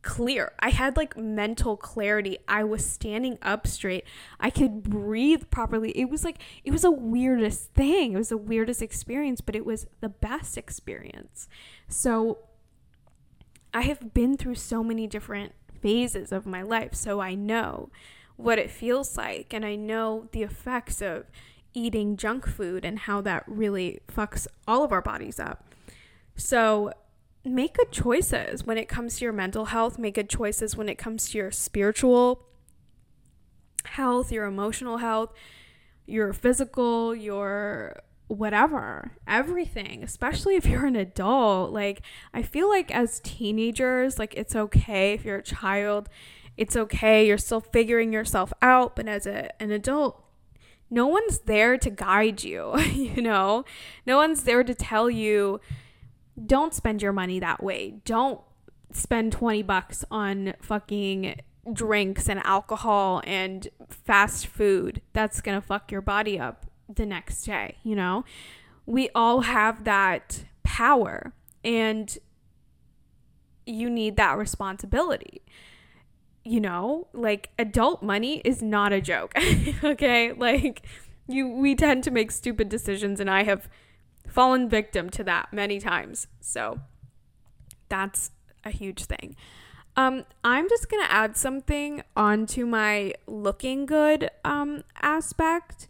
clear. 0.07 0.53
I 0.59 0.69
had 0.69 0.95
like 0.95 1.17
mental 1.17 1.75
clarity. 1.75 2.37
I 2.47 2.63
was 2.63 2.85
standing 2.85 3.37
up 3.41 3.67
straight. 3.67 4.05
I 4.39 4.49
could 4.49 4.81
breathe 4.81 5.43
properly. 5.51 5.91
It 5.91 6.09
was 6.09 6.23
like, 6.23 6.37
it 6.63 6.71
was 6.71 6.83
the 6.83 6.91
weirdest 6.91 7.73
thing. 7.73 8.13
It 8.13 8.17
was 8.17 8.29
the 8.29 8.37
weirdest 8.37 8.81
experience, 8.81 9.41
but 9.41 9.53
it 9.53 9.65
was 9.65 9.85
the 9.99 10.07
best 10.07 10.57
experience. 10.57 11.49
So 11.89 12.37
I 13.73 13.81
have 13.81 14.13
been 14.13 14.37
through 14.37 14.55
so 14.55 14.81
many 14.81 15.07
different 15.07 15.51
phases 15.81 16.31
of 16.31 16.45
my 16.45 16.61
life. 16.61 16.95
So 16.95 17.19
I 17.19 17.35
know 17.35 17.89
what 18.37 18.57
it 18.57 18.71
feels 18.71 19.17
like 19.17 19.53
and 19.53 19.65
I 19.65 19.75
know 19.75 20.29
the 20.31 20.41
effects 20.41 21.01
of 21.01 21.25
eating 21.73 22.15
junk 22.15 22.47
food 22.47 22.85
and 22.85 22.99
how 22.99 23.19
that 23.21 23.43
really 23.45 23.99
fucks 24.07 24.47
all 24.65 24.85
of 24.85 24.93
our 24.93 25.01
bodies 25.01 25.37
up. 25.37 25.65
So 26.37 26.93
make 27.49 27.77
good 27.77 27.91
choices 27.91 28.65
when 28.65 28.77
it 28.77 28.87
comes 28.87 29.17
to 29.17 29.25
your 29.25 29.33
mental 29.33 29.65
health, 29.65 29.97
make 29.97 30.15
good 30.15 30.29
choices 30.29 30.75
when 30.75 30.89
it 30.89 30.97
comes 30.97 31.29
to 31.29 31.37
your 31.37 31.51
spiritual 31.51 32.45
health, 33.85 34.31
your 34.31 34.45
emotional 34.45 34.97
health, 34.97 35.33
your 36.05 36.33
physical, 36.33 37.15
your 37.15 38.01
whatever, 38.27 39.11
everything, 39.27 40.03
especially 40.03 40.55
if 40.55 40.65
you're 40.65 40.85
an 40.85 40.95
adult. 40.95 41.71
Like, 41.71 42.01
I 42.33 42.41
feel 42.41 42.69
like 42.69 42.91
as 42.91 43.19
teenagers, 43.21 44.19
like, 44.19 44.33
it's 44.35 44.55
okay 44.55 45.13
if 45.13 45.23
you're 45.23 45.37
a 45.37 45.43
child, 45.43 46.09
it's 46.57 46.75
okay, 46.75 47.25
you're 47.25 47.37
still 47.37 47.61
figuring 47.61 48.11
yourself 48.11 48.51
out, 48.61 48.95
but 48.95 49.07
as 49.07 49.25
a, 49.25 49.49
an 49.61 49.71
adult, 49.71 50.23
no 50.89 51.07
one's 51.07 51.39
there 51.39 51.77
to 51.77 51.89
guide 51.89 52.43
you, 52.43 52.77
you 52.93 53.21
know? 53.21 53.65
No 54.05 54.17
one's 54.17 54.43
there 54.43 54.63
to 54.63 54.73
tell 54.73 55.09
you 55.09 55.59
don't 56.45 56.73
spend 56.73 57.01
your 57.01 57.13
money 57.13 57.39
that 57.39 57.63
way. 57.63 57.95
Don't 58.05 58.41
spend 58.91 59.31
20 59.31 59.63
bucks 59.63 60.05
on 60.11 60.53
fucking 60.61 61.41
drinks 61.73 62.29
and 62.29 62.39
alcohol 62.45 63.21
and 63.25 63.67
fast 63.89 64.47
food. 64.47 65.01
That's 65.13 65.41
going 65.41 65.59
to 65.59 65.65
fuck 65.65 65.91
your 65.91 66.01
body 66.01 66.39
up 66.39 66.65
the 66.87 67.05
next 67.05 67.43
day, 67.43 67.77
you 67.83 67.95
know? 67.95 68.23
We 68.85 69.09
all 69.13 69.41
have 69.41 69.83
that 69.83 70.45
power 70.63 71.33
and 71.63 72.17
you 73.65 73.89
need 73.89 74.15
that 74.15 74.37
responsibility. 74.37 75.41
You 76.45 76.61
know, 76.61 77.07
like 77.11 77.49
adult 77.59 78.01
money 78.01 78.41
is 78.45 78.61
not 78.61 78.93
a 78.93 79.01
joke. 79.01 79.33
okay? 79.83 80.31
Like 80.31 80.83
you 81.27 81.49
we 81.49 81.75
tend 81.75 82.05
to 82.05 82.11
make 82.11 82.31
stupid 82.31 82.69
decisions 82.69 83.19
and 83.19 83.29
I 83.29 83.43
have 83.43 83.67
fallen 84.27 84.69
victim 84.69 85.09
to 85.11 85.23
that 85.23 85.51
many 85.51 85.79
times. 85.79 86.27
So 86.39 86.79
that's 87.89 88.31
a 88.63 88.69
huge 88.69 89.05
thing. 89.05 89.35
Um, 89.95 90.25
I'm 90.43 90.69
just 90.69 90.89
gonna 90.89 91.07
add 91.09 91.35
something 91.35 92.03
onto 92.15 92.67
my 92.67 93.13
looking 93.25 93.87
good 93.87 94.29
um, 94.45 94.83
aspect, 95.01 95.87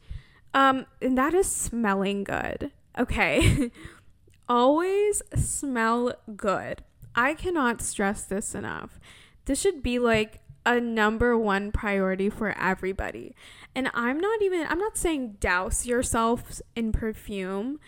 um, 0.54 0.86
and 1.02 1.18
that 1.18 1.34
is 1.34 1.48
smelling 1.48 2.24
good. 2.24 2.72
Okay, 2.98 3.70
always 4.50 5.22
smell 5.36 6.14
good. 6.38 6.84
I 7.16 7.34
cannot 7.34 7.82
stress 7.82 8.24
this 8.24 8.56
enough. 8.56 9.00
This 9.46 9.60
should 9.60 9.84
be 9.84 10.00
like 10.00 10.40
a 10.66 10.80
number 10.80 11.38
one 11.38 11.72
priority 11.72 12.30
for 12.30 12.56
everybody. 12.58 13.34
And 13.74 13.90
I'm 13.94 14.20
not 14.20 14.42
even, 14.42 14.68
I'm 14.70 14.80
not 14.80 14.98
saying 14.98 15.38
douse 15.40 15.86
yourself 15.86 16.62
in 16.76 16.92
perfume, 16.92 17.80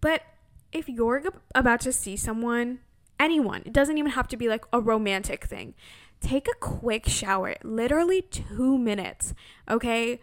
but 0.00 0.22
if 0.72 0.88
you're 0.88 1.22
about 1.54 1.80
to 1.80 1.92
see 1.92 2.16
someone, 2.16 2.80
anyone, 3.18 3.62
it 3.64 3.72
doesn't 3.72 3.98
even 3.98 4.12
have 4.12 4.28
to 4.28 4.36
be 4.36 4.48
like 4.48 4.64
a 4.72 4.80
romantic 4.80 5.44
thing. 5.44 5.74
Take 6.20 6.48
a 6.48 6.58
quick 6.58 7.08
shower, 7.08 7.54
literally 7.62 8.22
two 8.22 8.76
minutes, 8.76 9.34
okay? 9.68 10.20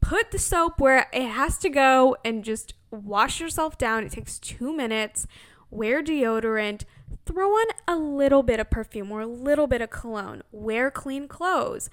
Put 0.00 0.30
the 0.30 0.38
soap 0.38 0.80
where 0.80 1.08
it 1.12 1.28
has 1.28 1.58
to 1.58 1.68
go 1.68 2.16
and 2.24 2.44
just 2.44 2.74
wash 2.90 3.40
yourself 3.40 3.78
down. 3.78 4.04
It 4.04 4.12
takes 4.12 4.38
two 4.38 4.74
minutes. 4.74 5.26
Wear 5.70 6.02
deodorant 6.02 6.84
throw 7.28 7.50
on 7.50 7.66
a 7.86 7.96
little 7.96 8.42
bit 8.42 8.58
of 8.58 8.70
perfume 8.70 9.12
or 9.12 9.20
a 9.20 9.26
little 9.26 9.66
bit 9.66 9.82
of 9.82 9.90
cologne, 9.90 10.42
wear 10.50 10.90
clean 10.90 11.28
clothes. 11.28 11.90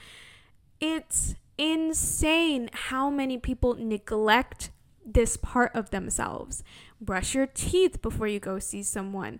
It's 0.79 1.35
insane 1.57 2.69
how 2.71 3.09
many 3.09 3.37
people 3.37 3.75
neglect 3.75 4.71
this 5.05 5.37
part 5.37 5.71
of 5.75 5.91
themselves. 5.91 6.63
Brush 6.99 7.35
your 7.35 7.47
teeth 7.47 8.01
before 8.01 8.27
you 8.27 8.39
go 8.39 8.59
see 8.59 8.83
someone. 8.83 9.39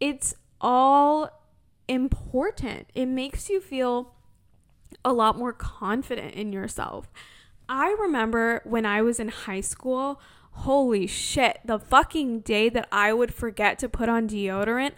It's 0.00 0.34
all 0.60 1.30
important. 1.88 2.88
It 2.94 3.06
makes 3.06 3.48
you 3.48 3.60
feel 3.60 4.14
a 5.04 5.12
lot 5.12 5.38
more 5.38 5.52
confident 5.52 6.34
in 6.34 6.52
yourself. 6.52 7.10
I 7.68 7.96
remember 7.98 8.60
when 8.64 8.84
I 8.84 9.02
was 9.02 9.18
in 9.18 9.28
high 9.28 9.60
school, 9.60 10.20
holy 10.52 11.06
shit, 11.06 11.60
the 11.64 11.78
fucking 11.78 12.40
day 12.40 12.68
that 12.68 12.88
I 12.92 13.12
would 13.12 13.32
forget 13.32 13.78
to 13.80 13.88
put 13.88 14.08
on 14.08 14.28
deodorant, 14.28 14.92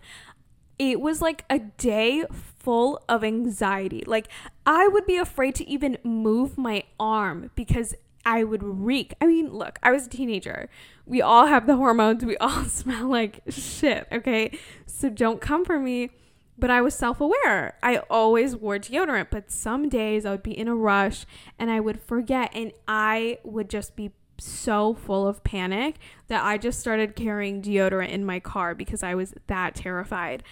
it 0.79 1.01
was 1.01 1.23
like 1.23 1.45
a 1.49 1.59
day 1.59 2.25
full 2.31 3.03
of 3.09 3.25
anxiety. 3.25 4.03
Like, 4.07 4.29
I 4.67 4.89
would 4.89 5.07
be 5.07 5.17
afraid 5.17 5.55
to 5.57 5.69
even 5.69 5.99
move 6.05 6.59
my 6.59 6.85
arm 7.01 7.51
because 7.55 7.95
I 8.27 8.43
would 8.43 8.63
reek. 8.65 9.15
I 9.21 9.27
mean, 9.27 9.53
look, 9.53 9.79
I 9.85 9.93
was 9.93 10.07
a 10.07 10.11
teenager. 10.11 10.69
We 11.07 11.23
all 11.23 11.47
have 11.47 11.69
the 11.69 11.77
hormones. 11.77 12.25
We 12.25 12.37
all 12.39 12.65
smell 12.69 13.09
like 13.09 13.41
shit, 13.49 14.09
okay? 14.11 14.59
So 14.85 15.09
don't 15.09 15.41
come 15.41 15.65
for 15.65 15.79
me. 15.79 16.11
But 16.59 16.71
I 16.71 16.81
was 16.81 16.95
self 16.95 17.21
aware. 17.21 17.77
I 17.83 17.99
always 18.11 18.57
wore 18.57 18.79
deodorant, 18.79 19.29
but 19.31 19.51
some 19.51 19.91
days 19.91 20.25
I 20.25 20.31
would 20.31 20.43
be 20.43 20.59
in 20.59 20.69
a 20.69 20.75
rush 20.75 21.27
and 21.59 21.71
I 21.71 21.81
would 21.81 22.01
forget, 22.01 22.51
and 22.55 22.73
I 22.89 23.39
would 23.45 23.69
just 23.69 23.95
be 23.95 24.13
so 24.39 24.95
full 24.95 25.29
of 25.29 25.45
panic 25.45 25.97
that 26.29 26.43
I 26.45 26.57
just 26.57 26.81
started 26.81 27.15
carrying 27.15 27.61
deodorant 27.61 28.09
in 28.09 28.25
my 28.25 28.41
car 28.41 28.75
because 28.75 29.03
I 29.03 29.15
was 29.15 29.35
that 29.49 29.75
terrified. 29.75 30.43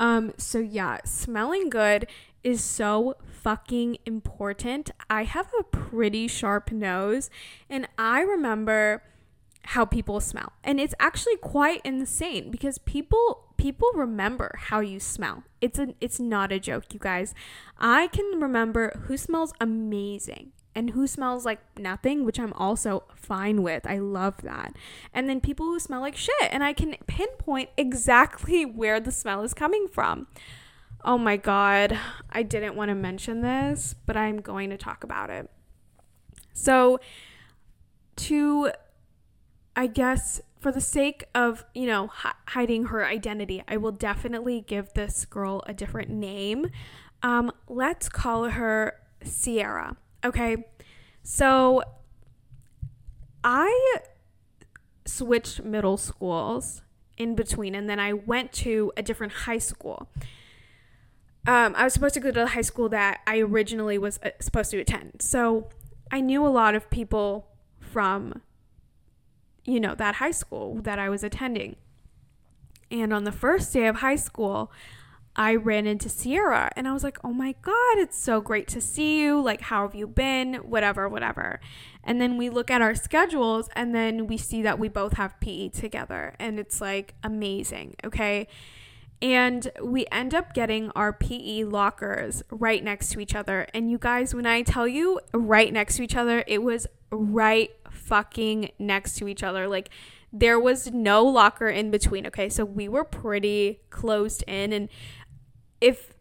Um, 0.00 0.32
so 0.36 0.58
yeah, 0.58 0.98
smelling 1.04 1.70
good 1.70 2.08
is 2.42 2.62
so 2.62 3.16
fucking 3.42 3.98
important. 4.06 4.90
I 5.10 5.24
have 5.24 5.50
a 5.58 5.64
pretty 5.64 6.28
sharp 6.28 6.72
nose, 6.72 7.30
and 7.68 7.88
I 7.98 8.20
remember 8.20 9.02
how 9.64 9.84
people 9.84 10.20
smell. 10.20 10.52
And 10.64 10.80
it's 10.80 10.94
actually 10.98 11.36
quite 11.36 11.80
insane 11.84 12.50
because 12.50 12.78
people 12.78 13.44
people 13.56 13.88
remember 13.94 14.56
how 14.58 14.80
you 14.80 14.98
smell. 14.98 15.44
It's 15.60 15.78
a 15.78 15.94
it's 16.00 16.18
not 16.18 16.52
a 16.52 16.58
joke, 16.58 16.92
you 16.92 16.98
guys. 16.98 17.34
I 17.78 18.08
can 18.08 18.40
remember 18.40 19.00
who 19.06 19.16
smells 19.16 19.52
amazing 19.60 20.52
and 20.74 20.90
who 20.90 21.06
smells 21.06 21.44
like 21.44 21.60
nothing, 21.78 22.24
which 22.24 22.40
I'm 22.40 22.52
also 22.54 23.04
fine 23.14 23.62
with. 23.62 23.86
I 23.86 23.98
love 23.98 24.42
that. 24.42 24.74
And 25.12 25.28
then 25.28 25.40
people 25.40 25.66
who 25.66 25.78
smell 25.78 26.00
like 26.00 26.16
shit, 26.16 26.48
and 26.50 26.64
I 26.64 26.72
can 26.72 26.96
pinpoint 27.06 27.70
exactly 27.76 28.64
where 28.80 29.00
the 29.00 29.12
smell 29.12 29.42
is 29.42 29.54
coming 29.54 29.86
from. 29.86 30.26
Oh 31.04 31.18
my 31.18 31.36
God, 31.36 31.98
I 32.30 32.42
didn't 32.42 32.76
want 32.76 32.90
to 32.90 32.94
mention 32.94 33.42
this, 33.42 33.94
but 34.06 34.16
I'm 34.16 34.40
going 34.40 34.70
to 34.70 34.76
talk 34.76 35.02
about 35.02 35.30
it. 35.30 35.50
So, 36.52 37.00
to, 38.16 38.70
I 39.74 39.86
guess, 39.86 40.40
for 40.60 40.70
the 40.70 40.80
sake 40.80 41.24
of, 41.34 41.64
you 41.74 41.86
know, 41.86 42.04
h- 42.24 42.34
hiding 42.48 42.84
her 42.86 43.04
identity, 43.04 43.64
I 43.66 43.78
will 43.78 43.90
definitely 43.90 44.60
give 44.60 44.92
this 44.92 45.24
girl 45.24 45.64
a 45.66 45.74
different 45.74 46.08
name. 46.08 46.70
Um, 47.22 47.50
let's 47.68 48.08
call 48.08 48.44
her 48.50 49.00
Sierra. 49.24 49.96
Okay. 50.24 50.66
So 51.24 51.82
I 53.42 53.98
switched 55.04 55.62
middle 55.62 55.96
schools 55.96 56.82
in 57.16 57.34
between, 57.34 57.74
and 57.74 57.88
then 57.88 57.98
I 57.98 58.12
went 58.12 58.52
to 58.52 58.92
a 58.96 59.02
different 59.02 59.32
high 59.32 59.58
school. 59.58 60.08
Um, 61.46 61.74
I 61.76 61.84
was 61.84 61.92
supposed 61.92 62.14
to 62.14 62.20
go 62.20 62.30
to 62.30 62.40
the 62.40 62.46
high 62.48 62.62
school 62.62 62.88
that 62.90 63.20
I 63.26 63.40
originally 63.40 63.98
was 63.98 64.20
uh, 64.22 64.30
supposed 64.40 64.70
to 64.70 64.78
attend. 64.78 65.20
So 65.20 65.68
I 66.10 66.20
knew 66.20 66.46
a 66.46 66.48
lot 66.48 66.74
of 66.74 66.88
people 66.90 67.48
from, 67.80 68.42
you 69.64 69.80
know, 69.80 69.94
that 69.96 70.16
high 70.16 70.30
school 70.30 70.80
that 70.82 70.98
I 70.98 71.08
was 71.08 71.24
attending. 71.24 71.76
And 72.90 73.12
on 73.12 73.24
the 73.24 73.32
first 73.32 73.72
day 73.72 73.86
of 73.86 73.96
high 73.96 74.16
school, 74.16 74.70
I 75.34 75.54
ran 75.54 75.86
into 75.86 76.10
Sierra 76.10 76.70
and 76.76 76.86
I 76.86 76.92
was 76.92 77.02
like, 77.02 77.18
oh 77.24 77.32
my 77.32 77.54
God, 77.62 77.96
it's 77.96 78.18
so 78.18 78.40
great 78.40 78.68
to 78.68 78.80
see 78.80 79.20
you. 79.20 79.40
Like, 79.40 79.62
how 79.62 79.86
have 79.86 79.94
you 79.94 80.06
been? 80.06 80.54
Whatever, 80.56 81.08
whatever. 81.08 81.58
And 82.04 82.20
then 82.20 82.36
we 82.36 82.50
look 82.50 82.70
at 82.70 82.82
our 82.82 82.94
schedules 82.94 83.70
and 83.74 83.94
then 83.94 84.26
we 84.26 84.36
see 84.36 84.60
that 84.62 84.78
we 84.78 84.88
both 84.88 85.14
have 85.14 85.40
PE 85.40 85.70
together 85.70 86.36
and 86.38 86.60
it's 86.60 86.80
like 86.80 87.14
amazing. 87.22 87.96
Okay. 88.04 88.46
And 89.22 89.70
we 89.80 90.04
end 90.10 90.34
up 90.34 90.52
getting 90.52 90.90
our 90.90 91.12
PE 91.12 91.64
lockers 91.64 92.42
right 92.50 92.82
next 92.82 93.10
to 93.10 93.20
each 93.20 93.36
other. 93.36 93.68
And 93.72 93.88
you 93.88 93.96
guys, 93.96 94.34
when 94.34 94.46
I 94.46 94.62
tell 94.62 94.88
you 94.88 95.20
right 95.32 95.72
next 95.72 95.96
to 95.96 96.02
each 96.02 96.16
other, 96.16 96.42
it 96.48 96.62
was 96.62 96.88
right 97.12 97.70
fucking 97.88 98.72
next 98.80 99.16
to 99.18 99.28
each 99.28 99.44
other. 99.44 99.68
Like, 99.68 99.90
there 100.32 100.58
was 100.58 100.90
no 100.90 101.24
locker 101.24 101.68
in 101.68 101.92
between. 101.92 102.26
Okay. 102.26 102.48
So 102.48 102.64
we 102.64 102.88
were 102.88 103.04
pretty 103.04 103.82
closed 103.90 104.42
in. 104.48 104.72
And 104.72 104.88
if 105.80 106.12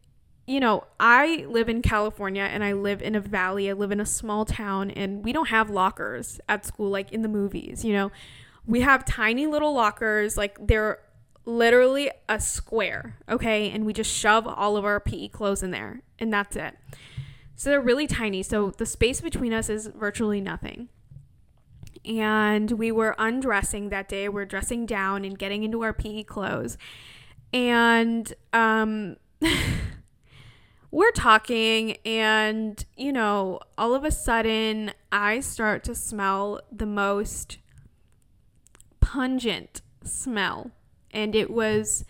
you 0.47 0.59
know, 0.59 0.83
I 0.99 1.45
live 1.47 1.69
in 1.69 1.81
California 1.81 2.43
and 2.43 2.63
I 2.63 2.73
live 2.73 3.01
in 3.01 3.15
a 3.15 3.21
valley. 3.21 3.69
I 3.69 3.73
live 3.73 3.91
in 3.91 4.01
a 4.01 4.05
small 4.05 4.43
town 4.43 4.91
and 4.91 5.23
we 5.23 5.31
don't 5.31 5.47
have 5.47 5.69
lockers 5.69 6.41
at 6.49 6.65
school 6.65 6.89
like 6.89 7.11
in 7.11 7.21
the 7.21 7.29
movies, 7.29 7.85
you 7.85 7.93
know. 7.93 8.11
We 8.65 8.81
have 8.81 9.05
tiny 9.05 9.47
little 9.47 9.73
lockers, 9.73 10.37
like 10.37 10.57
they're 10.59 10.99
literally 11.57 12.11
a 12.29 12.39
square, 12.39 13.17
okay? 13.29 13.69
And 13.69 13.85
we 13.85 13.93
just 13.93 14.11
shove 14.11 14.47
all 14.47 14.77
of 14.77 14.85
our 14.85 14.99
PE 14.99 15.29
clothes 15.29 15.63
in 15.63 15.71
there 15.71 16.01
and 16.19 16.33
that's 16.33 16.55
it. 16.55 16.77
So 17.55 17.69
they're 17.69 17.81
really 17.81 18.07
tiny. 18.07 18.43
So 18.43 18.71
the 18.71 18.85
space 18.85 19.21
between 19.21 19.53
us 19.53 19.69
is 19.69 19.87
virtually 19.87 20.41
nothing. 20.41 20.89
And 22.03 22.71
we 22.71 22.91
were 22.91 23.15
undressing 23.19 23.89
that 23.89 24.09
day. 24.09 24.27
We're 24.27 24.45
dressing 24.45 24.85
down 24.85 25.23
and 25.23 25.37
getting 25.37 25.63
into 25.63 25.83
our 25.83 25.93
PE 25.93 26.23
clothes. 26.23 26.77
And 27.53 28.33
um 28.53 29.17
we're 30.91 31.11
talking, 31.11 31.97
and 32.05 32.83
you 32.97 33.13
know, 33.13 33.59
all 33.77 33.93
of 33.93 34.03
a 34.03 34.11
sudden, 34.11 34.91
I 35.11 35.39
start 35.39 35.83
to 35.85 35.95
smell 35.95 36.61
the 36.71 36.85
most 36.85 37.57
pungent 38.99 39.81
smell, 40.03 40.71
and 41.13 41.35
it 41.35 41.49
was 41.49 42.05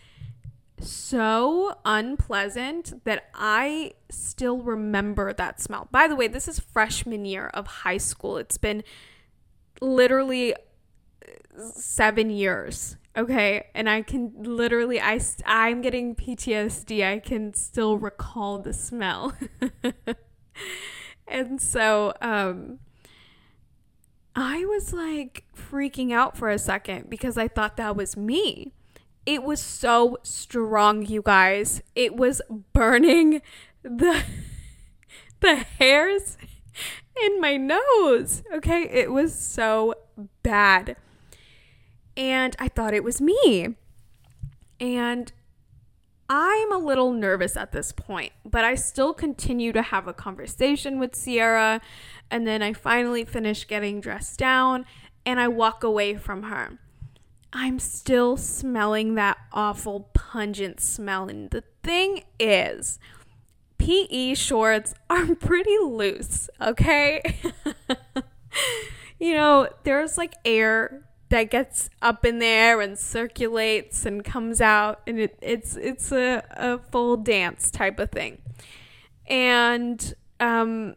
so 0.79 1.75
unpleasant 1.85 3.03
that 3.03 3.29
I 3.35 3.93
still 4.09 4.57
remember 4.57 5.31
that 5.33 5.61
smell. 5.61 5.87
By 5.91 6.07
the 6.07 6.15
way, 6.15 6.27
this 6.27 6.47
is 6.47 6.59
freshman 6.59 7.25
year 7.25 7.47
of 7.53 7.67
high 7.67 7.97
school. 7.97 8.37
It's 8.37 8.57
been 8.57 8.83
literally 9.79 10.55
seven 11.75 12.29
years 12.29 12.97
okay 13.17 13.67
and 13.75 13.89
i 13.89 14.01
can 14.01 14.31
literally 14.37 15.01
i 15.01 15.19
i'm 15.45 15.81
getting 15.81 16.15
ptsd 16.15 17.05
i 17.05 17.19
can 17.19 17.53
still 17.53 17.97
recall 17.97 18.59
the 18.59 18.71
smell 18.71 19.33
and 21.27 21.61
so 21.61 22.13
um 22.21 22.79
i 24.35 24.63
was 24.65 24.93
like 24.93 25.43
freaking 25.55 26.13
out 26.13 26.37
for 26.37 26.49
a 26.49 26.57
second 26.57 27.09
because 27.09 27.37
i 27.37 27.47
thought 27.47 27.75
that 27.75 27.95
was 27.95 28.15
me 28.15 28.73
it 29.32 29.44
was 29.44 29.62
so 29.62 30.17
strong 30.24 31.06
you 31.06 31.22
guys 31.22 31.82
it 31.96 32.15
was 32.15 32.41
burning 32.74 33.41
the 33.84 34.24
the 35.39 35.56
hairs 35.56 36.38
in 37.24 37.39
my 37.39 37.58
nose 37.58 38.44
okay 38.54 38.84
it 38.84 39.12
was 39.12 39.34
so 39.34 39.94
bad 40.44 40.96
and 42.17 42.56
I 42.60 42.67
thought 42.67 42.94
it 42.94 43.04
was 43.04 43.22
me. 43.22 43.76
And 44.80 45.32
I'm 46.30 46.72
a 46.72 46.78
little 46.78 47.12
nervous 47.12 47.56
at 47.56 47.72
this 47.72 47.91
point, 47.91 48.32
but 48.46 48.63
I 48.63 48.76
still 48.76 49.13
continue 49.13 49.72
to 49.74 49.82
have 49.82 50.08
a 50.08 50.13
conversation 50.13 51.00
with 51.00 51.15
Sierra. 51.15 51.82
And 52.30 52.48
then 52.48 52.62
I 52.62 52.74
finally 52.74 53.26
finish 53.26 53.67
getting 53.67 54.02
dressed 54.02 54.39
down 54.39 54.86
and 55.26 55.39
I 55.39 55.48
walk 55.48 55.84
away 55.84 56.15
from 56.15 56.44
her. 56.44 56.80
I'm 57.53 57.79
still 57.79 58.37
smelling 58.37 59.15
that 59.15 59.37
awful 59.51 60.09
pungent 60.13 60.79
smell. 60.79 61.27
And 61.27 61.49
the 61.49 61.63
thing 61.83 62.23
is, 62.39 62.97
PE 63.77 64.35
shorts 64.35 64.93
are 65.09 65.35
pretty 65.35 65.77
loose, 65.79 66.49
okay? 66.61 67.21
you 69.19 69.33
know, 69.33 69.67
there's 69.83 70.17
like 70.17 70.33
air 70.45 71.03
that 71.29 71.49
gets 71.49 71.89
up 72.01 72.25
in 72.25 72.39
there 72.39 72.81
and 72.81 72.97
circulates 72.97 74.05
and 74.05 74.23
comes 74.23 74.59
out 74.59 75.01
and 75.07 75.17
it, 75.17 75.37
it's 75.41 75.77
it's 75.77 76.11
a, 76.11 76.43
a 76.51 76.77
full 76.91 77.15
dance 77.17 77.71
type 77.71 77.99
of 77.99 78.11
thing. 78.11 78.41
And 79.27 80.13
um 80.41 80.95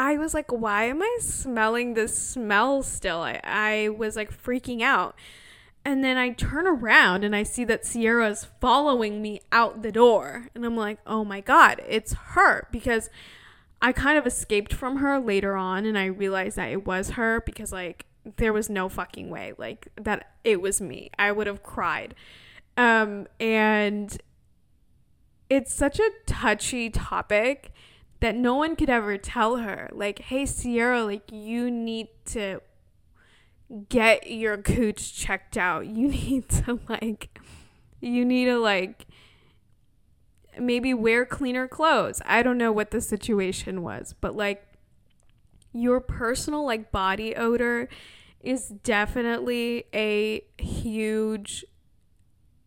I 0.00 0.16
was 0.16 0.32
like, 0.32 0.50
why 0.50 0.84
am 0.84 1.02
I 1.02 1.18
smelling 1.20 1.92
this 1.92 2.16
smell 2.16 2.82
still? 2.82 3.20
I, 3.20 3.40
I 3.44 3.88
was 3.90 4.16
like 4.16 4.32
freaking 4.32 4.80
out. 4.80 5.14
And 5.84 6.02
then 6.02 6.16
I 6.16 6.30
turn 6.30 6.66
around 6.66 7.22
and 7.22 7.36
I 7.36 7.42
see 7.42 7.64
that 7.64 7.84
Sierra's 7.84 8.46
following 8.60 9.20
me 9.20 9.42
out 9.52 9.82
the 9.82 9.92
door. 9.92 10.48
And 10.54 10.64
I'm 10.64 10.76
like, 10.76 11.00
oh 11.06 11.22
my 11.22 11.42
God, 11.42 11.82
it's 11.86 12.14
her. 12.32 12.66
Because 12.72 13.10
I 13.82 13.92
kind 13.92 14.16
of 14.16 14.26
escaped 14.26 14.72
from 14.72 14.96
her 14.96 15.18
later 15.18 15.54
on 15.54 15.84
and 15.84 15.98
I 15.98 16.06
realized 16.06 16.56
that 16.56 16.70
it 16.70 16.86
was 16.86 17.10
her 17.10 17.42
because, 17.44 17.70
like, 17.70 18.06
there 18.36 18.54
was 18.54 18.70
no 18.70 18.88
fucking 18.88 19.28
way, 19.28 19.52
like, 19.58 19.88
that 19.96 20.32
it 20.44 20.62
was 20.62 20.80
me. 20.80 21.10
I 21.18 21.30
would 21.30 21.46
have 21.46 21.62
cried. 21.62 22.14
Um, 22.78 23.26
and 23.38 24.16
it's 25.50 25.74
such 25.74 25.98
a 25.98 26.10
touchy 26.26 26.88
topic 26.88 27.72
that 28.20 28.36
no 28.36 28.54
one 28.54 28.76
could 28.76 28.90
ever 28.90 29.16
tell 29.18 29.56
her, 29.56 29.88
like, 29.92 30.20
hey, 30.20 30.46
Sierra, 30.46 31.04
like, 31.04 31.32
you 31.32 31.70
need 31.70 32.08
to 32.26 32.60
get 33.88 34.30
your 34.30 34.56
cooch 34.58 35.14
checked 35.14 35.56
out. 35.56 35.86
You 35.86 36.08
need 36.08 36.48
to 36.50 36.80
like 36.88 37.38
you 38.00 38.24
need 38.24 38.46
to 38.46 38.58
like 38.58 39.06
maybe 40.58 40.92
wear 40.92 41.24
cleaner 41.24 41.68
clothes. 41.68 42.20
I 42.24 42.42
don't 42.42 42.58
know 42.58 42.72
what 42.72 42.90
the 42.90 43.00
situation 43.00 43.82
was, 43.82 44.14
but 44.20 44.34
like 44.34 44.64
your 45.72 46.00
personal 46.00 46.64
like 46.66 46.90
body 46.90 47.36
odor 47.36 47.88
is 48.40 48.68
definitely 48.68 49.84
a 49.94 50.42
huge 50.58 51.64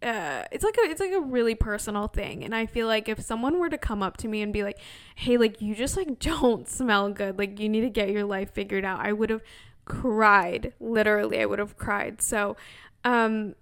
uh, 0.03 0.43
it's 0.51 0.63
like 0.63 0.77
a 0.77 0.89
it's 0.89 0.99
like 0.99 1.13
a 1.13 1.19
really 1.21 1.55
personal 1.55 2.07
thing 2.07 2.43
and 2.43 2.53
i 2.53 2.65
feel 2.65 2.87
like 2.87 3.07
if 3.07 3.21
someone 3.21 3.57
were 3.57 3.69
to 3.69 3.77
come 3.77 4.03
up 4.03 4.17
to 4.17 4.27
me 4.27 4.41
and 4.41 4.51
be 4.51 4.61
like 4.63 4.77
hey 5.15 5.37
like 5.37 5.61
you 5.61 5.73
just 5.73 5.95
like 5.95 6.19
don't 6.19 6.67
smell 6.67 7.09
good 7.09 7.39
like 7.39 7.59
you 7.59 7.69
need 7.69 7.81
to 7.81 7.89
get 7.89 8.09
your 8.09 8.25
life 8.25 8.51
figured 8.53 8.83
out 8.83 8.99
i 8.99 9.13
would 9.13 9.29
have 9.29 9.41
cried. 9.85 10.73
Literally, 10.79 11.39
I 11.39 11.45
would 11.45 11.59
have 11.59 11.77
cried. 11.77 12.21
So, 12.21 12.55
um, 13.03 13.55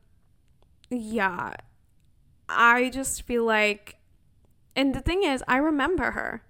yeah, 0.90 1.54
I 2.50 2.90
just 2.90 3.24
feel 3.24 3.46
like, 3.46 3.98
and 4.76 4.94
the 4.94 5.02
thing 5.02 5.24
is, 5.24 5.44
I 5.48 5.58
remember 5.58 6.12
her 6.12 6.44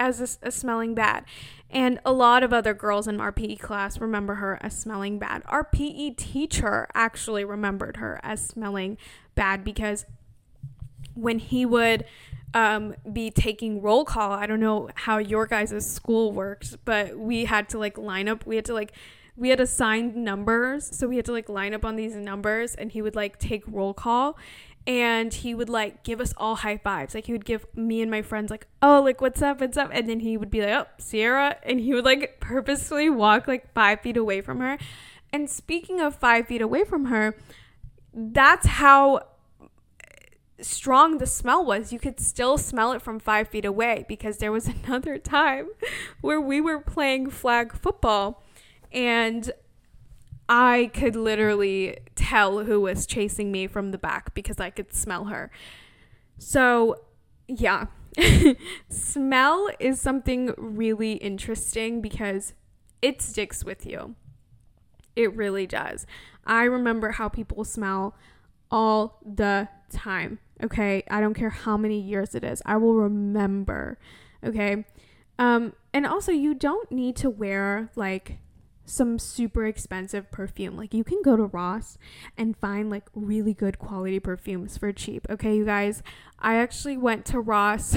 as 0.00 0.38
a, 0.42 0.50
smelling 0.50 0.94
bad. 0.94 1.24
And 1.68 2.00
a 2.04 2.12
lot 2.12 2.42
of 2.42 2.52
other 2.52 2.74
girls 2.74 3.06
in 3.06 3.20
our 3.20 3.30
PE 3.30 3.56
class 3.56 4.00
remember 4.00 4.36
her 4.36 4.58
as 4.60 4.76
smelling 4.76 5.20
bad. 5.20 5.42
Our 5.46 5.62
PE 5.62 6.10
teacher 6.16 6.88
actually 6.94 7.44
remembered 7.44 7.98
her 7.98 8.18
as 8.24 8.44
smelling 8.44 8.98
bad 9.36 9.62
because 9.62 10.06
when 11.14 11.38
he 11.38 11.64
would 11.64 12.04
um, 12.54 12.94
be 13.12 13.30
taking 13.30 13.80
roll 13.80 14.04
call. 14.04 14.32
I 14.32 14.46
don't 14.46 14.58
know 14.58 14.90
how 14.94 15.18
your 15.18 15.46
guys' 15.46 15.88
school 15.88 16.32
works, 16.32 16.76
but 16.84 17.16
we 17.16 17.44
had 17.44 17.68
to 17.68 17.78
like 17.78 17.96
line 17.96 18.28
up. 18.28 18.44
We 18.44 18.56
had 18.56 18.64
to 18.64 18.74
like 18.74 18.92
we 19.36 19.50
had 19.50 19.60
assigned 19.60 20.16
numbers, 20.16 20.94
so 20.94 21.06
we 21.06 21.16
had 21.16 21.24
to 21.26 21.32
like 21.32 21.48
line 21.48 21.72
up 21.72 21.84
on 21.84 21.96
these 21.96 22.14
numbers, 22.16 22.74
and 22.74 22.90
he 22.90 23.00
would 23.00 23.14
like 23.14 23.38
take 23.38 23.62
roll 23.66 23.94
call, 23.94 24.36
and 24.90 25.32
he 25.32 25.54
would 25.54 25.68
like 25.68 26.02
give 26.02 26.20
us 26.20 26.34
all 26.36 26.56
high 26.56 26.76
fives. 26.76 27.14
Like 27.14 27.26
he 27.26 27.32
would 27.32 27.44
give 27.44 27.64
me 27.76 28.02
and 28.02 28.10
my 28.10 28.22
friends 28.22 28.50
like, 28.50 28.66
oh, 28.82 29.00
like 29.04 29.20
what's 29.20 29.40
up, 29.40 29.60
what's 29.60 29.76
up, 29.76 29.88
and 29.92 30.08
then 30.08 30.18
he 30.18 30.36
would 30.36 30.50
be 30.50 30.62
like, 30.62 30.70
oh, 30.70 30.86
Sierra, 30.98 31.58
and 31.62 31.78
he 31.78 31.94
would 31.94 32.04
like 32.04 32.40
purposefully 32.40 33.08
walk 33.08 33.46
like 33.46 33.72
five 33.72 34.00
feet 34.00 34.16
away 34.16 34.40
from 34.40 34.58
her. 34.58 34.78
And 35.32 35.48
speaking 35.48 36.00
of 36.00 36.16
five 36.16 36.48
feet 36.48 36.60
away 36.60 36.82
from 36.82 37.04
her, 37.04 37.36
that's 38.12 38.66
how 38.66 39.20
strong 40.60 41.18
the 41.18 41.26
smell 41.26 41.64
was, 41.64 41.92
you 41.92 42.00
could 42.00 42.18
still 42.18 42.58
smell 42.58 42.90
it 42.90 43.00
from 43.00 43.20
five 43.20 43.46
feet 43.46 43.64
away 43.64 44.04
because 44.08 44.38
there 44.38 44.50
was 44.50 44.66
another 44.84 45.18
time 45.18 45.68
where 46.20 46.40
we 46.40 46.60
were 46.60 46.80
playing 46.80 47.30
flag 47.30 47.72
football 47.74 48.42
and 48.90 49.52
I 50.52 50.90
could 50.92 51.14
literally 51.14 51.98
tell 52.16 52.64
who 52.64 52.80
was 52.80 53.06
chasing 53.06 53.52
me 53.52 53.68
from 53.68 53.92
the 53.92 53.98
back 53.98 54.34
because 54.34 54.58
I 54.58 54.70
could 54.70 54.92
smell 54.92 55.26
her. 55.26 55.48
So, 56.38 57.02
yeah. 57.46 57.86
smell 58.88 59.70
is 59.78 60.00
something 60.00 60.52
really 60.56 61.12
interesting 61.12 62.00
because 62.00 62.54
it 63.00 63.22
sticks 63.22 63.64
with 63.64 63.86
you. 63.86 64.16
It 65.14 65.32
really 65.36 65.68
does. 65.68 66.04
I 66.44 66.64
remember 66.64 67.12
how 67.12 67.28
people 67.28 67.62
smell 67.62 68.16
all 68.72 69.20
the 69.24 69.68
time. 69.88 70.40
Okay. 70.64 71.04
I 71.08 71.20
don't 71.20 71.34
care 71.34 71.50
how 71.50 71.76
many 71.76 72.00
years 72.00 72.34
it 72.34 72.42
is. 72.42 72.60
I 72.66 72.76
will 72.76 72.94
remember. 72.94 74.00
Okay. 74.44 74.84
Um, 75.38 75.74
and 75.94 76.08
also, 76.08 76.32
you 76.32 76.54
don't 76.54 76.90
need 76.90 77.14
to 77.16 77.30
wear 77.30 77.92
like 77.94 78.38
some 78.90 79.18
super 79.18 79.66
expensive 79.66 80.30
perfume. 80.30 80.76
Like 80.76 80.92
you 80.92 81.04
can 81.04 81.22
go 81.22 81.36
to 81.36 81.44
Ross 81.44 81.96
and 82.36 82.56
find 82.56 82.90
like 82.90 83.08
really 83.14 83.54
good 83.54 83.78
quality 83.78 84.20
perfumes 84.20 84.76
for 84.76 84.92
cheap. 84.92 85.26
Okay, 85.30 85.56
you 85.56 85.64
guys. 85.64 86.02
I 86.38 86.56
actually 86.56 86.96
went 86.96 87.26
to 87.26 87.40
Ross. 87.40 87.94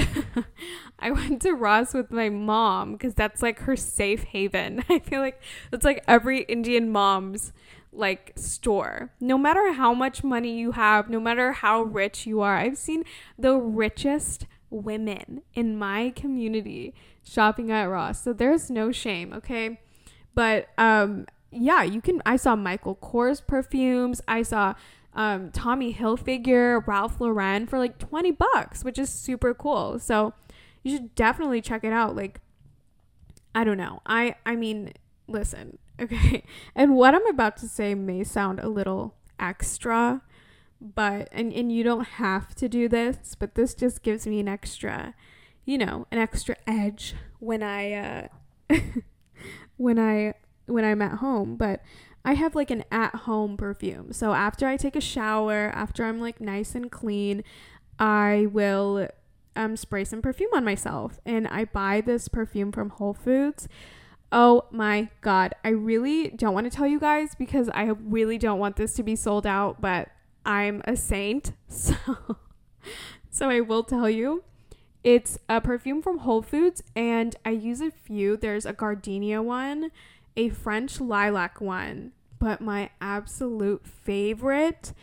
I 0.99 1.12
went 1.12 1.41
to 1.43 1.53
Ross 1.53 1.93
with 1.93 2.12
my 2.12 2.29
mom 2.29 2.93
because 2.93 3.13
that's 3.13 3.41
like 3.41 3.60
her 3.60 3.75
safe 3.75 4.23
haven. 4.23 4.84
I 4.89 4.99
feel 4.99 5.21
like 5.21 5.41
that's 5.71 5.86
like 5.86 6.03
every 6.08 6.41
Indian 6.43 6.89
mom's 6.89 7.53
like 7.91 8.34
store. 8.36 9.12
No 9.19 9.38
matter 9.38 9.73
how 9.73 9.93
much 9.93 10.23
money 10.23 10.58
you 10.58 10.71
have, 10.71 11.10
no 11.10 11.19
matter 11.19 11.53
how 11.53 11.84
rich 11.84 12.25
you 12.25 12.41
are, 12.41 12.58
I've 12.58 12.77
seen 12.77 13.03
the 13.38 13.56
richest 13.56 14.45
women 14.69 15.43
in 15.53 15.77
my 15.77 16.12
community 16.15 16.93
shopping 17.23 17.71
at 17.71 17.86
Ross. 17.86 18.23
So 18.23 18.34
there's 18.34 18.69
no 18.69 18.91
shame, 18.91 19.32
okay? 19.34 19.79
But 20.36 20.69
um 20.78 21.26
yeah, 21.52 21.84
you 21.84 22.02
can 22.02 22.22
I 22.26 22.36
saw 22.36 22.56
Michael 22.56 22.96
Kors 22.96 23.46
perfumes. 23.46 24.22
I 24.28 24.41
saw 24.41 24.74
um 25.13 25.52
Tommy 25.52 25.93
Hilfiger, 25.93 26.86
Ralph 26.86 27.19
Lauren 27.22 27.67
for 27.67 27.78
like 27.78 28.00
20 28.00 28.32
bucks, 28.32 28.84
which 28.84 28.98
is 28.98 29.10
super 29.10 29.54
cool. 29.54 30.00
So 30.00 30.34
you 30.82 30.96
should 30.96 31.15
definitely 31.15 31.62
check 31.62 31.84
it 31.84 31.93
out. 31.93 32.15
Like 32.15 32.41
I 33.56 33.63
don't 33.63 33.78
know. 33.78 34.02
I 34.06 34.36
I 34.46 34.56
mean, 34.56 34.93
listen, 35.28 35.78
Okay. 36.00 36.43
And 36.76 36.96
what 36.96 37.13
I'm 37.13 37.26
about 37.28 37.58
to 37.58 37.67
say 37.67 37.93
may 37.96 38.24
sound 38.24 38.60
a 38.60 38.67
little 38.67 39.15
extra, 39.39 40.22
but 40.82 41.30
and 41.32 41.54
and 41.54 41.72
you 41.72 41.84
don't 41.84 42.06
have 42.06 42.56
to 42.56 42.67
do 42.67 42.89
this, 42.89 43.36
but 43.38 43.56
this 43.56 43.74
just 43.74 44.02
gives 44.04 44.26
me 44.28 44.39
an 44.39 44.48
extra, 44.48 45.13
you 45.65 45.78
know, 45.78 46.08
an 46.12 46.17
extra 46.17 46.56
edge 46.67 47.15
when 47.39 47.62
I 47.63 47.93
uh 47.93 48.28
when 49.84 50.00
I 50.00 50.34
when 50.65 50.86
I'm 50.86 51.02
at 51.02 51.15
home, 51.15 51.58
but 51.58 51.82
I 52.26 52.34
have 52.34 52.56
like 52.56 52.72
an 52.72 52.86
at 52.89 53.13
home 53.13 53.58
perfume. 53.58 54.13
So 54.13 54.34
after 54.34 54.65
I 54.65 54.78
take 54.78 54.96
a 54.96 55.02
shower, 55.02 55.72
after 55.76 56.06
I'm 56.06 56.22
like 56.22 56.39
nice 56.39 56.74
and 56.74 56.89
clean, 56.89 57.43
I 58.00 58.48
will 58.52 59.10
um 59.56 59.76
spray 59.76 60.06
some 60.06 60.22
perfume 60.22 60.52
on 60.54 60.63
myself. 60.63 61.19
And 61.26 61.48
I 61.48 61.65
buy 61.65 62.02
this 62.02 62.30
perfume 62.30 62.72
from 62.72 62.91
Whole 62.91 63.13
Foods. 63.13 63.67
Oh 64.32 64.65
my 64.72 65.10
God. 65.22 65.54
I 65.63 65.69
really 65.69 66.30
don't 66.30 66.54
want 66.54 66.72
to 66.72 66.76
tell 66.76 66.88
you 66.88 67.00
guys 67.00 67.36
because 67.36 67.69
I 67.69 67.84
really 67.84 68.38
don't 68.38 68.60
want 68.60 68.78
this 68.78 68.93
to 68.96 69.04
be 69.04 69.15
sold 69.15 69.46
out, 69.46 69.82
but 69.82 70.10
I'm 70.46 70.82
a 70.86 70.96
saint. 70.96 71.52
So, 71.67 71.96
so 73.30 73.50
I 73.50 73.62
will 73.62 73.84
tell 73.84 74.10
you. 74.10 74.43
It's 75.03 75.37
a 75.49 75.59
perfume 75.59 76.01
from 76.01 76.19
Whole 76.19 76.41
Foods 76.41 76.81
and 76.95 77.35
I 77.45 77.51
use 77.51 77.81
a 77.81 77.91
few. 77.91 78.37
There's 78.37 78.65
a 78.65 78.73
gardenia 78.73 79.41
one, 79.41 79.91
a 80.37 80.49
French 80.49 81.01
lilac 81.01 81.59
one, 81.59 82.13
but 82.39 82.61
my 82.61 82.89
absolute 83.01 83.85
favorite 83.85 84.93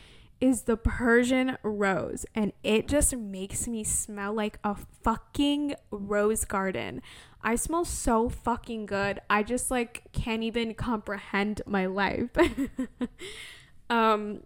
is 0.41 0.63
the 0.63 0.77
Persian 0.77 1.59
rose, 1.63 2.25
and 2.35 2.53
it 2.63 2.89
just 2.89 3.15
makes 3.15 3.69
me 3.69 3.85
smell 3.85 4.33
like 4.33 4.59
a 4.65 4.75
fucking 5.03 5.75
rose 5.91 6.45
garden. 6.47 7.03
I 7.43 7.57
smell 7.57 7.85
so 7.85 8.29
fucking 8.29 8.87
good. 8.87 9.21
I 9.29 9.43
just 9.43 9.71
like 9.71 10.05
can't 10.13 10.43
even 10.43 10.75
comprehend 10.75 11.63
my 11.67 11.87
life. 11.87 12.31
um 13.91 14.41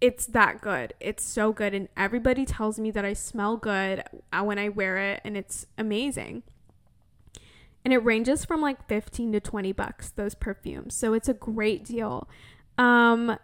it's 0.00 0.26
that 0.26 0.60
good. 0.60 0.94
It's 1.00 1.24
so 1.24 1.52
good 1.52 1.74
and 1.74 1.88
everybody 1.96 2.44
tells 2.44 2.78
me 2.78 2.90
that 2.92 3.04
I 3.04 3.12
smell 3.12 3.56
good 3.56 4.02
uh, 4.32 4.42
when 4.42 4.58
I 4.58 4.68
wear 4.68 4.96
it 4.96 5.20
and 5.24 5.36
it's 5.36 5.66
amazing. 5.76 6.42
And 7.84 7.94
it 7.94 7.98
ranges 7.98 8.44
from 8.44 8.60
like 8.60 8.86
15 8.88 9.32
to 9.32 9.40
20 9.40 9.72
bucks 9.72 10.10
those 10.10 10.34
perfumes. 10.34 10.94
So 10.94 11.12
it's 11.12 11.28
a 11.28 11.34
great 11.34 11.84
deal. 11.84 12.28
Um 12.78 13.38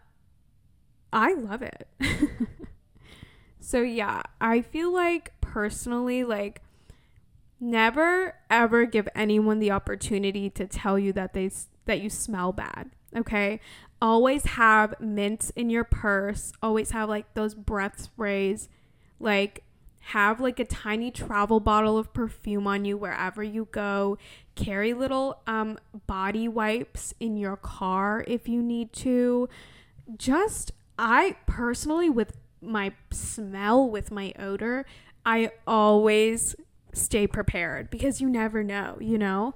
I 1.13 1.35
love 1.35 1.63
it. 1.63 1.89
so 3.61 3.81
yeah, 3.81 4.23
I 4.41 4.61
feel 4.61 4.93
like 4.93 5.33
personally 5.41 6.25
like 6.25 6.63
never 7.59 8.35
ever 8.51 8.85
give 8.85 9.09
anyone 9.15 9.59
the 9.59 9.71
opportunity 9.71 10.51
to 10.51 10.67
tell 10.67 10.99
you 10.99 11.13
that 11.13 11.33
they 11.33 11.51
that 11.87 12.01
you 12.01 12.11
smell 12.11 12.53
bad, 12.53 12.91
okay? 13.17 13.61
Always 14.01 14.45
have 14.45 14.95
mints 15.01 15.51
in 15.51 15.71
your 15.71 15.85
purse, 15.85 16.53
always 16.63 16.91
have 16.91 17.09
like 17.09 17.33
those 17.35 17.55
breath 17.55 18.01
sprays, 18.01 18.69
like 19.19 19.63
have 20.01 20.41
like 20.41 20.61
a 20.61 20.65
tiny 20.65 21.11
travel 21.11 21.59
bottle 21.59 21.99
of 21.99 22.13
perfume 22.13 22.67
on 22.67 22.85
you 22.85 22.97
wherever 22.97 23.43
you 23.43 23.69
go. 23.73 24.19
Carry 24.55 24.95
little 24.95 25.41
um 25.47 25.79
body 26.07 26.47
wipes 26.47 27.15
in 27.19 27.37
your 27.37 27.57
car 27.57 28.25
if 28.29 28.49
you 28.49 28.63
need 28.63 28.93
to. 28.93 29.49
Just 30.17 30.73
I 30.99 31.37
personally 31.47 32.11
with 32.11 32.37
my 32.61 32.93
smell 33.11 33.89
with 33.89 34.11
my 34.11 34.33
odor, 34.39 34.87
I 35.25 35.51
always 35.67 36.55
stay 36.93 37.27
prepared 37.27 37.91
because 37.91 38.21
you 38.21 38.29
never 38.29 38.63
know, 38.63 38.97
you 39.01 39.19
know? 39.19 39.55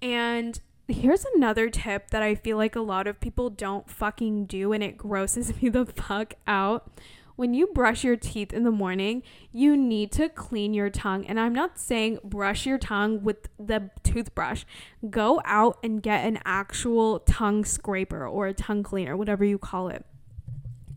And 0.00 0.58
here's 0.92 1.24
another 1.34 1.70
tip 1.70 2.10
that 2.10 2.22
I 2.22 2.34
feel 2.34 2.56
like 2.56 2.76
a 2.76 2.80
lot 2.80 3.06
of 3.06 3.20
people 3.20 3.50
don't 3.50 3.88
fucking 3.88 4.46
do 4.46 4.72
and 4.72 4.82
it 4.82 4.96
grosses 4.96 5.52
me 5.62 5.68
the 5.68 5.86
fuck 5.86 6.34
out. 6.46 6.90
When 7.34 7.54
you 7.54 7.68
brush 7.68 8.04
your 8.04 8.16
teeth 8.16 8.52
in 8.52 8.62
the 8.62 8.70
morning, 8.70 9.22
you 9.50 9.76
need 9.76 10.12
to 10.12 10.28
clean 10.28 10.74
your 10.74 10.90
tongue. 10.90 11.24
And 11.26 11.40
I'm 11.40 11.54
not 11.54 11.78
saying 11.78 12.18
brush 12.22 12.66
your 12.66 12.76
tongue 12.78 13.24
with 13.24 13.48
the 13.58 13.90
toothbrush. 14.04 14.64
Go 15.08 15.40
out 15.44 15.78
and 15.82 16.02
get 16.02 16.26
an 16.26 16.38
actual 16.44 17.20
tongue 17.20 17.64
scraper 17.64 18.26
or 18.26 18.46
a 18.48 18.54
tongue 18.54 18.82
cleaner, 18.82 19.16
whatever 19.16 19.44
you 19.44 19.58
call 19.58 19.88
it, 19.88 20.04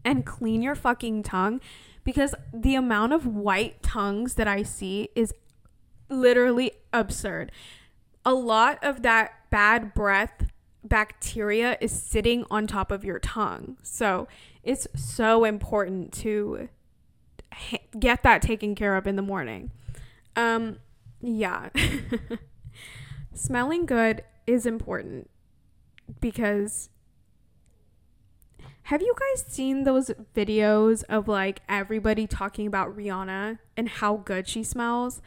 and 0.03 0.25
clean 0.25 0.61
your 0.61 0.75
fucking 0.75 1.23
tongue 1.23 1.61
because 2.03 2.35
the 2.53 2.75
amount 2.75 3.13
of 3.13 3.25
white 3.25 3.81
tongues 3.81 4.35
that 4.35 4.47
I 4.47 4.61
see 4.61 5.09
is 5.15 5.33
literally 6.09 6.73
absurd. 6.93 7.51
A 8.25 8.33
lot 8.33 8.83
of 8.83 9.03
that 9.03 9.49
bad 9.49 9.93
breath 9.93 10.49
bacteria 10.83 11.77
is 11.81 11.91
sitting 11.91 12.45
on 12.49 12.67
top 12.67 12.91
of 12.91 13.03
your 13.03 13.19
tongue. 13.19 13.77
So 13.81 14.27
it's 14.63 14.87
so 14.95 15.43
important 15.43 16.11
to 16.13 16.69
ha- 17.53 17.77
get 17.99 18.23
that 18.23 18.41
taken 18.41 18.75
care 18.75 18.95
of 18.95 19.07
in 19.07 19.15
the 19.15 19.21
morning. 19.21 19.71
Um, 20.35 20.77
yeah. 21.21 21.69
Smelling 23.33 23.85
good 23.85 24.23
is 24.47 24.65
important 24.65 25.29
because 26.19 26.89
have 28.83 29.01
you 29.01 29.15
guys 29.19 29.43
seen 29.47 29.83
those 29.83 30.11
videos 30.35 31.03
of 31.09 31.27
like 31.27 31.61
everybody 31.67 32.27
talking 32.27 32.67
about 32.67 32.95
Rihanna 32.95 33.57
and 33.75 33.89
how 33.89 34.17
good 34.17 34.47
she 34.47 34.63
smells? 34.63 35.21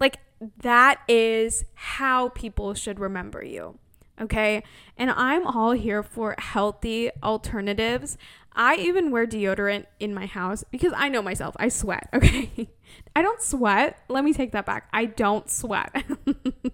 Like, 0.00 0.18
that 0.62 1.00
is 1.08 1.64
how 1.74 2.28
people 2.30 2.74
should 2.74 2.98
remember 2.98 3.42
you. 3.44 3.78
Okay. 4.20 4.62
And 4.96 5.10
I'm 5.10 5.46
all 5.46 5.72
here 5.72 6.02
for 6.02 6.34
healthy 6.38 7.10
alternatives. 7.22 8.16
I 8.52 8.76
even 8.76 9.10
wear 9.10 9.26
deodorant 9.26 9.86
in 9.98 10.14
my 10.14 10.26
house 10.26 10.62
because 10.70 10.92
I 10.94 11.08
know 11.08 11.22
myself. 11.22 11.56
I 11.58 11.68
sweat. 11.68 12.08
Okay. 12.14 12.70
I 13.16 13.22
don't 13.22 13.40
sweat. 13.40 13.98
Let 14.08 14.24
me 14.24 14.32
take 14.32 14.52
that 14.52 14.66
back. 14.66 14.88
I 14.92 15.06
don't 15.06 15.50
sweat. 15.50 16.04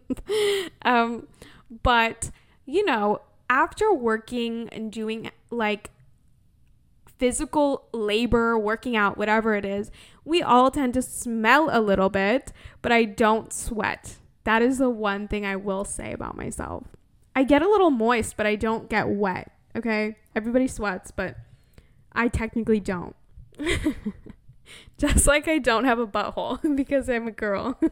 um, 0.82 1.26
but, 1.82 2.30
you 2.66 2.84
know, 2.84 3.22
after 3.48 3.92
working 3.92 4.68
and 4.70 4.90
doing 4.90 5.30
like 5.50 5.90
physical 7.20 7.86
labor, 7.92 8.58
working 8.58 8.96
out, 8.96 9.18
whatever 9.18 9.54
it 9.54 9.66
is, 9.66 9.90
we 10.24 10.42
all 10.42 10.70
tend 10.70 10.94
to 10.94 11.02
smell 11.02 11.68
a 11.70 11.78
little 11.80 12.08
bit, 12.08 12.50
but 12.80 12.90
I 12.90 13.04
don't 13.04 13.52
sweat. 13.52 14.16
That 14.44 14.62
is 14.62 14.78
the 14.78 14.88
one 14.88 15.28
thing 15.28 15.44
I 15.44 15.54
will 15.56 15.84
say 15.84 16.14
about 16.14 16.34
myself. 16.34 16.84
I 17.36 17.44
get 17.44 17.60
a 17.60 17.68
little 17.68 17.90
moist, 17.90 18.38
but 18.38 18.46
I 18.46 18.56
don't 18.56 18.88
get 18.88 19.06
wet. 19.08 19.52
Okay? 19.76 20.16
Everybody 20.34 20.66
sweats, 20.66 21.10
but 21.10 21.36
I 22.12 22.28
technically 22.28 22.80
don't. 22.80 23.14
Just 24.98 25.26
like 25.26 25.46
I 25.46 25.58
don't 25.58 25.84
have 25.84 25.98
a 25.98 26.06
butthole 26.06 26.58
because 26.76 27.10
I'm 27.10 27.28
a 27.28 27.32
girl. 27.32 27.78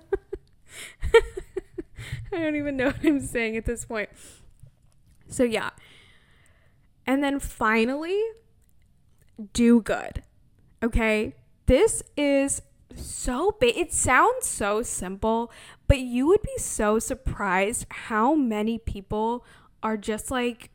I 2.33 2.39
don't 2.39 2.57
even 2.57 2.79
know 2.79 2.87
what 2.87 3.05
I'm 3.05 3.21
saying 3.21 3.59
at 3.59 3.67
this 3.67 3.85
point. 3.85 4.09
So, 5.29 5.45
yeah. 5.45 5.71
And 7.07 7.23
then 7.23 7.39
finally, 7.41 8.23
do 9.53 9.81
good. 9.81 10.23
Okay? 10.83 11.35
This 11.67 12.03
is 12.17 12.63
so 12.95 13.57
big. 13.61 13.77
It 13.77 13.93
sounds 13.93 14.47
so 14.47 14.83
simple, 14.83 15.53
but 15.87 16.01
you 16.01 16.27
would 16.27 16.43
be 16.43 16.59
so 16.59 16.99
surprised 16.99 17.87
how 17.91 18.35
many 18.35 18.79
people 18.79 19.45
are 19.83 19.97
just 19.97 20.31
like 20.31 20.71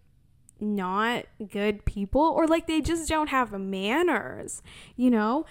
not 0.59 1.25
good 1.51 1.83
people 1.85 2.21
or 2.21 2.47
like 2.47 2.67
they 2.67 2.81
just 2.81 3.09
don't 3.09 3.27
have 3.27 3.51
manners, 3.51 4.61
you 4.95 5.09
know? 5.09 5.45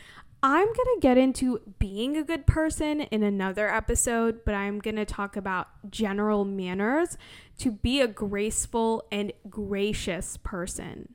I'm 0.44 0.66
going 0.66 0.74
to 0.74 0.98
get 1.00 1.18
into 1.18 1.60
being 1.78 2.16
a 2.16 2.24
good 2.24 2.48
person 2.48 3.02
in 3.02 3.22
another 3.22 3.72
episode, 3.72 4.44
but 4.44 4.56
I'm 4.56 4.80
going 4.80 4.96
to 4.96 5.04
talk 5.04 5.36
about 5.36 5.68
general 5.88 6.44
manners 6.44 7.16
to 7.58 7.70
be 7.70 8.00
a 8.00 8.08
graceful 8.08 9.04
and 9.12 9.32
gracious 9.48 10.38
person. 10.38 11.14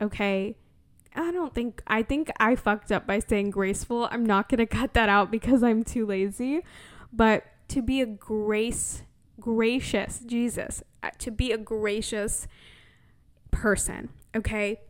Okay? 0.00 0.54
I 1.16 1.32
don't 1.32 1.54
think 1.54 1.82
I 1.86 2.02
think 2.02 2.30
I 2.38 2.54
fucked 2.54 2.92
up 2.92 3.06
by 3.06 3.18
saying 3.20 3.50
graceful. 3.50 4.08
I'm 4.10 4.24
not 4.24 4.48
going 4.48 4.58
to 4.66 4.66
cut 4.66 4.94
that 4.94 5.08
out 5.08 5.30
because 5.30 5.62
I'm 5.62 5.82
too 5.82 6.06
lazy. 6.06 6.62
But 7.12 7.44
to 7.68 7.82
be 7.82 8.00
a 8.00 8.06
grace 8.06 9.02
gracious, 9.40 10.20
Jesus, 10.26 10.82
uh, 11.02 11.10
to 11.18 11.30
be 11.30 11.52
a 11.52 11.58
gracious 11.58 12.48
person, 13.50 14.08
okay? 14.34 14.80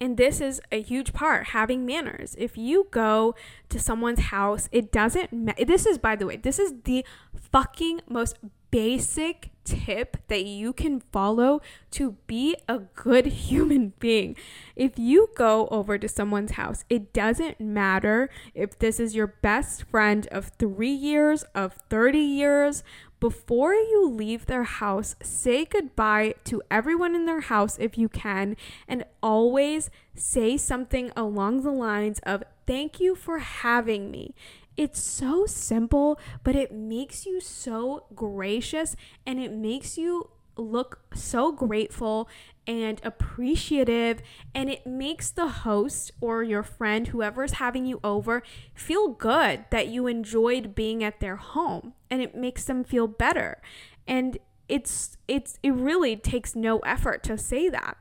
And 0.00 0.16
this 0.16 0.40
is 0.40 0.60
a 0.70 0.80
huge 0.80 1.12
part 1.12 1.48
having 1.48 1.84
manners. 1.84 2.36
If 2.38 2.56
you 2.56 2.86
go 2.90 3.34
to 3.68 3.80
someone's 3.80 4.20
house, 4.20 4.68
it 4.70 4.92
doesn't 4.92 5.56
this 5.66 5.86
is 5.86 5.98
by 5.98 6.14
the 6.16 6.26
way, 6.26 6.36
this 6.36 6.58
is 6.58 6.72
the 6.84 7.04
fucking 7.34 8.02
most 8.08 8.38
basic 8.70 9.50
tip 9.68 10.16
that 10.28 10.44
you 10.44 10.72
can 10.72 11.00
follow 11.12 11.60
to 11.90 12.12
be 12.26 12.56
a 12.68 12.78
good 12.78 13.26
human 13.48 13.92
being. 13.98 14.36
If 14.74 14.98
you 14.98 15.28
go 15.36 15.68
over 15.70 15.98
to 15.98 16.08
someone's 16.08 16.52
house, 16.52 16.84
it 16.88 17.12
doesn't 17.12 17.60
matter 17.60 18.30
if 18.54 18.78
this 18.78 18.98
is 18.98 19.14
your 19.14 19.26
best 19.26 19.84
friend 19.84 20.26
of 20.32 20.52
three 20.58 20.92
years, 20.92 21.42
of 21.54 21.74
30 21.90 22.18
years. 22.18 22.82
Before 23.20 23.74
you 23.74 24.08
leave 24.08 24.46
their 24.46 24.62
house, 24.62 25.16
say 25.20 25.64
goodbye 25.64 26.34
to 26.44 26.62
everyone 26.70 27.16
in 27.16 27.26
their 27.26 27.40
house 27.40 27.76
if 27.78 27.98
you 27.98 28.08
can, 28.08 28.56
and 28.86 29.04
always 29.22 29.90
say 30.14 30.56
something 30.56 31.10
along 31.16 31.62
the 31.62 31.72
lines 31.72 32.20
of, 32.20 32.44
Thank 32.66 33.00
you 33.00 33.14
for 33.14 33.38
having 33.38 34.10
me. 34.10 34.34
It's 34.78 35.02
so 35.02 35.44
simple, 35.44 36.20
but 36.44 36.54
it 36.54 36.70
makes 36.70 37.26
you 37.26 37.40
so 37.40 38.04
gracious 38.14 38.94
and 39.26 39.40
it 39.40 39.50
makes 39.50 39.98
you 39.98 40.30
look 40.56 41.00
so 41.12 41.50
grateful 41.50 42.28
and 42.64 43.00
appreciative 43.02 44.20
and 44.54 44.70
it 44.70 44.86
makes 44.86 45.30
the 45.30 45.48
host 45.48 46.12
or 46.20 46.44
your 46.44 46.62
friend 46.62 47.08
whoever's 47.08 47.54
having 47.54 47.86
you 47.86 47.98
over 48.04 48.44
feel 48.72 49.08
good 49.08 49.64
that 49.70 49.88
you 49.88 50.06
enjoyed 50.06 50.76
being 50.76 51.02
at 51.02 51.18
their 51.18 51.36
home 51.36 51.92
and 52.08 52.22
it 52.22 52.36
makes 52.36 52.64
them 52.64 52.84
feel 52.84 53.08
better. 53.08 53.60
And 54.06 54.38
it's 54.68 55.16
it's 55.26 55.58
it 55.64 55.72
really 55.72 56.14
takes 56.14 56.54
no 56.54 56.78
effort 56.80 57.24
to 57.24 57.36
say 57.36 57.68
that. 57.68 57.96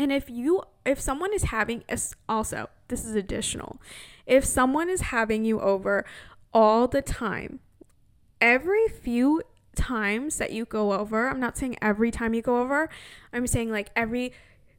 And 0.00 0.10
if 0.10 0.28
you 0.28 0.64
if 0.84 1.00
someone 1.00 1.32
is 1.32 1.44
having 1.44 1.84
also 2.28 2.70
this 2.88 3.04
is 3.04 3.14
additional 3.14 3.80
if 4.30 4.44
someone 4.44 4.88
is 4.88 5.00
having 5.00 5.44
you 5.44 5.60
over 5.60 6.06
all 6.54 6.86
the 6.86 7.02
time, 7.02 7.58
every 8.40 8.86
few 8.86 9.42
times 9.74 10.38
that 10.38 10.52
you 10.52 10.64
go 10.64 10.92
over, 10.92 11.28
I'm 11.28 11.40
not 11.40 11.58
saying 11.58 11.76
every 11.82 12.12
time 12.12 12.32
you 12.32 12.40
go 12.40 12.60
over, 12.60 12.88
I'm 13.32 13.48
saying 13.48 13.72
like 13.72 13.90
every 13.96 14.32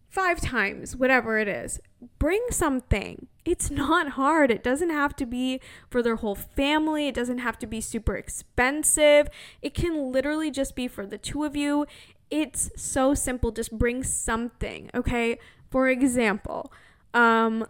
five 0.07 0.39
times, 0.39 0.95
whatever 0.95 1.37
it 1.37 1.49
is, 1.49 1.81
bring 2.17 2.41
something. 2.49 3.27
It's 3.43 3.69
not 3.69 4.11
hard. 4.11 4.51
It 4.51 4.63
doesn't 4.63 4.89
have 4.89 5.17
to 5.17 5.25
be 5.25 5.59
for 5.89 6.01
their 6.01 6.15
whole 6.15 6.35
family. 6.35 7.09
It 7.09 7.15
doesn't 7.15 7.39
have 7.39 7.59
to 7.59 7.67
be 7.67 7.81
super 7.81 8.15
expensive. 8.15 9.27
It 9.61 9.73
can 9.73 10.13
literally 10.13 10.49
just 10.49 10.77
be 10.77 10.87
for 10.87 11.05
the 11.05 11.17
two 11.17 11.43
of 11.43 11.57
you. 11.57 11.85
It's 12.29 12.71
so 12.77 13.13
simple. 13.13 13.51
Just 13.51 13.77
bring 13.77 14.01
something, 14.03 14.89
okay? 14.95 15.39
For 15.69 15.89
example, 15.89 16.71
um, 17.13 17.65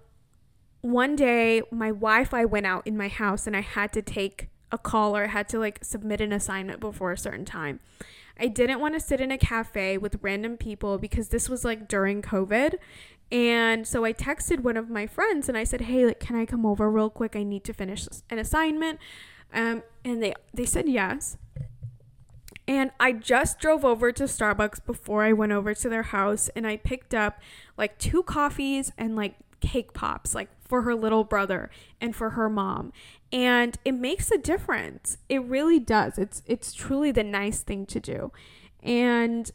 one 0.82 1.16
day 1.16 1.62
my 1.72 1.90
Wi-Fi 1.90 2.46
went 2.46 2.66
out 2.66 2.86
in 2.86 2.98
my 2.98 3.08
house 3.08 3.48
and 3.48 3.56
I 3.56 3.62
had 3.62 3.94
to 3.94 4.02
take 4.02 4.50
a 4.72 4.78
call 4.78 5.16
or 5.16 5.26
I 5.26 5.28
had 5.28 5.48
to 5.50 5.60
like 5.60 5.80
submit 5.84 6.22
an 6.22 6.32
assignment 6.32 6.80
before 6.80 7.12
a 7.12 7.18
certain 7.18 7.46
time. 7.46 7.80
I 8.40 8.48
didn't 8.48 8.80
want 8.80 8.96
to 8.96 9.00
sit 9.00 9.22
in 9.22 9.32
a 9.32 9.38
cafe 9.38 9.98
with 9.98 10.18
random 10.22 10.58
people 10.58 10.98
because 10.98 11.30
this 11.30 11.50
was 11.50 11.64
like 11.64 11.88
during 11.88 12.22
COVID. 12.22 12.76
And 13.32 13.88
so 13.88 14.04
I 14.04 14.14
texted 14.14 14.62
one 14.62 14.78
of 14.78 14.90
my 14.90 15.08
friends 15.08 15.48
and 15.48 15.58
I 15.58 15.64
said, 15.64 15.82
"Hey, 15.82 16.06
like 16.06 16.20
can 16.20 16.36
I 16.36 16.46
come 16.46 16.66
over 16.66 16.90
real 16.90 17.10
quick? 17.10 17.36
I 17.36 17.44
need 17.44 17.64
to 17.66 17.74
finish 17.74 18.08
an 18.30 18.40
assignment." 18.40 19.00
Um 19.54 19.84
and 20.04 20.24
they 20.24 20.34
they 20.54 20.66
said 20.66 20.90
yes. 20.90 21.38
And 22.68 22.92
I 23.00 23.12
just 23.12 23.60
drove 23.60 23.84
over 23.84 24.12
to 24.12 24.24
Starbucks 24.24 24.86
before 24.86 25.24
I 25.24 25.34
went 25.34 25.52
over 25.52 25.74
to 25.74 25.90
their 25.90 26.04
house 26.04 26.50
and 26.56 26.66
I 26.66 26.78
picked 26.78 27.14
up 27.14 27.40
like 27.78 27.98
two 27.98 28.24
coffees 28.24 28.92
and 28.98 29.16
like 29.16 29.36
cake 29.60 29.94
pops 29.94 30.34
like 30.34 30.50
for 30.72 30.84
her 30.84 30.96
little 30.96 31.26
brother 31.26 31.70
and 32.00 32.16
for 32.16 32.30
her 32.30 32.48
mom. 32.48 32.94
And 33.30 33.78
it 33.84 33.92
makes 33.92 34.32
a 34.32 34.38
difference. 34.38 35.18
It 35.28 35.44
really 35.44 35.80
does. 35.80 36.18
It's 36.18 36.42
it's 36.46 36.72
truly 36.72 37.12
the 37.12 37.26
nice 37.26 37.62
thing 37.62 37.86
to 37.88 38.00
do. 38.00 38.32
And 38.82 39.52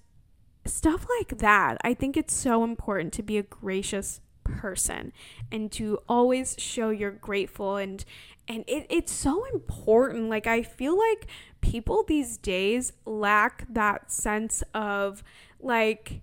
stuff 0.67 1.07
like 1.21 1.39
that 1.39 1.79
i 1.85 1.95
think 1.95 2.17
it's 2.17 2.35
so 2.35 2.65
important 2.65 3.13
to 3.13 3.23
be 3.23 3.39
a 3.39 3.43
gracious 3.45 4.21
person 4.43 5.13
and 5.53 5.71
to 5.71 5.97
always 6.09 6.57
show 6.59 6.91
you're 6.91 7.13
grateful 7.13 7.77
and 7.77 8.05
and 8.49 8.65
it, 8.67 8.85
it's 8.91 9.13
so 9.13 9.45
important. 9.53 10.29
Like 10.29 10.49
i 10.49 10.63
feel 10.63 10.99
like 10.99 11.29
people 11.61 12.03
these 12.03 12.37
days 12.37 12.93
lack 13.05 13.65
that 13.73 14.11
sense 14.11 14.65
of 14.75 15.23
like 15.61 16.21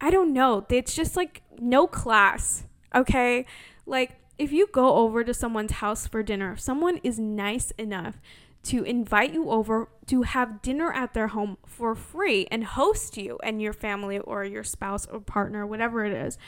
i 0.00 0.08
don't 0.08 0.32
know. 0.32 0.64
It's 0.70 0.94
just 0.94 1.16
like 1.16 1.42
no 1.58 1.88
class 1.88 2.62
okay? 2.94 3.46
Like 3.86 4.19
if 4.40 4.52
you 4.52 4.66
go 4.72 4.96
over 4.96 5.22
to 5.22 5.34
someone's 5.34 5.72
house 5.72 6.06
for 6.06 6.22
dinner 6.22 6.52
if 6.52 6.60
someone 6.60 6.98
is 7.02 7.18
nice 7.18 7.70
enough 7.72 8.20
to 8.62 8.82
invite 8.82 9.32
you 9.32 9.50
over 9.50 9.88
to 10.06 10.22
have 10.22 10.60
dinner 10.60 10.92
at 10.92 11.14
their 11.14 11.28
home 11.28 11.56
for 11.64 11.94
free 11.94 12.46
and 12.50 12.64
host 12.64 13.16
you 13.16 13.38
and 13.42 13.62
your 13.62 13.72
family 13.72 14.18
or 14.18 14.44
your 14.44 14.64
spouse 14.64 15.06
or 15.06 15.20
partner 15.20 15.66
whatever 15.66 16.04
it 16.04 16.12
is 16.12 16.38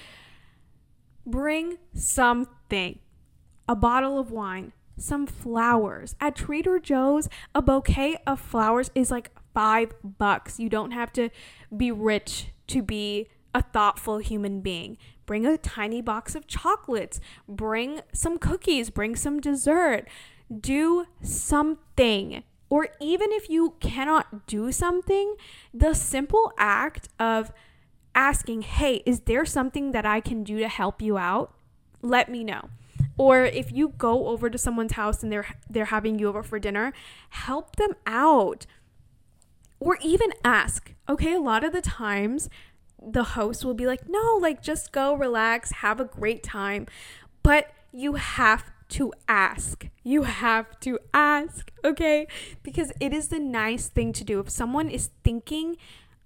bring 1.25 1.79
something 1.95 2.99
a 3.69 3.77
bottle 3.77 4.19
of 4.19 4.31
wine 4.31 4.73
some 4.97 5.27
flowers. 5.27 6.15
At 6.21 6.37
Trader 6.37 6.79
Joe's, 6.79 7.29
a 7.55 7.63
bouquet 7.63 8.19
of 8.27 8.41
flowers 8.41 8.91
is 8.95 9.11
like 9.11 9.31
five 9.55 9.93
bucks. 10.03 10.59
You 10.59 10.69
don't 10.69 10.93
have 10.93 11.13
to 11.15 11.31
be 11.75 11.91
rich 11.91 12.49
to 12.69 12.83
be 12.83 13.29
a 13.55 13.63
thoughtful 13.63 14.19
human 14.19 14.61
being. 14.61 14.97
Bring 15.33 15.47
a 15.47 15.57
tiny 15.57 16.03
box 16.03 16.35
of 16.35 16.47
chocolates, 16.47 17.19
bring 17.49 18.03
some 18.13 18.37
cookies, 18.37 18.91
bring 18.91 19.17
some 19.17 19.41
dessert. 19.41 20.07
Do 20.55 21.07
something. 21.23 22.43
Or 22.69 22.89
even 23.01 23.33
if 23.33 23.49
you 23.49 23.77
cannot 23.81 24.47
do 24.47 24.71
something, 24.73 25.37
the 25.73 25.95
simple 25.95 26.53
act 26.59 27.09
of 27.19 27.51
asking, 28.15 28.61
hey, 28.61 29.03
is 29.07 29.21
there 29.21 29.47
something 29.47 29.93
that 29.93 30.05
I 30.05 30.21
can 30.21 30.45
do 30.45 30.59
to 30.59 30.69
help 30.69 31.01
you 31.01 31.17
out? 31.17 31.55
Let 32.03 32.31
me 32.31 32.45
know. 32.45 32.69
Or 33.17 33.43
if 33.43 33.73
you 33.73 33.95
go 33.97 34.29
over 34.29 34.51
to 34.51 34.59
someone's 34.59 34.93
house 34.93 35.23
and 35.23 35.33
they're 35.33 35.47
they're 35.71 35.87
having 35.87 36.19
you 36.19 36.29
over 36.29 36.43
for 36.43 36.59
dinner, 36.59 36.93
help 37.31 37.77
them 37.77 37.95
out. 38.07 38.67
Or 39.81 39.97
even 40.03 40.35
ask. 40.45 40.93
Okay, 41.09 41.33
a 41.33 41.41
lot 41.41 41.65
of 41.65 41.73
the 41.73 41.81
times 41.81 42.51
the 43.05 43.25
host 43.25 43.65
will 43.65 43.75
be 43.75 43.87
like, 43.87 44.09
"No, 44.09 44.39
like 44.41 44.63
just 44.63 44.93
go 44.93 45.15
relax, 45.15 45.73
have 45.73 46.01
a 46.01 46.05
great 46.05 46.43
time." 46.43 46.87
But 47.43 47.73
you 47.93 48.15
have 48.15 48.65
to 48.91 49.13
ask. 49.27 49.89
You 50.03 50.25
have 50.25 50.79
to 50.81 50.99
ask, 51.15 51.73
okay? 51.85 52.27
Because 52.63 52.93
it 53.01 53.13
is 53.13 53.29
the 53.29 53.39
nice 53.39 53.89
thing 53.89 54.13
to 54.13 54.25
do. 54.25 54.39
If 54.41 54.51
someone 54.51 54.89
is 54.89 55.11
thinking 55.25 55.77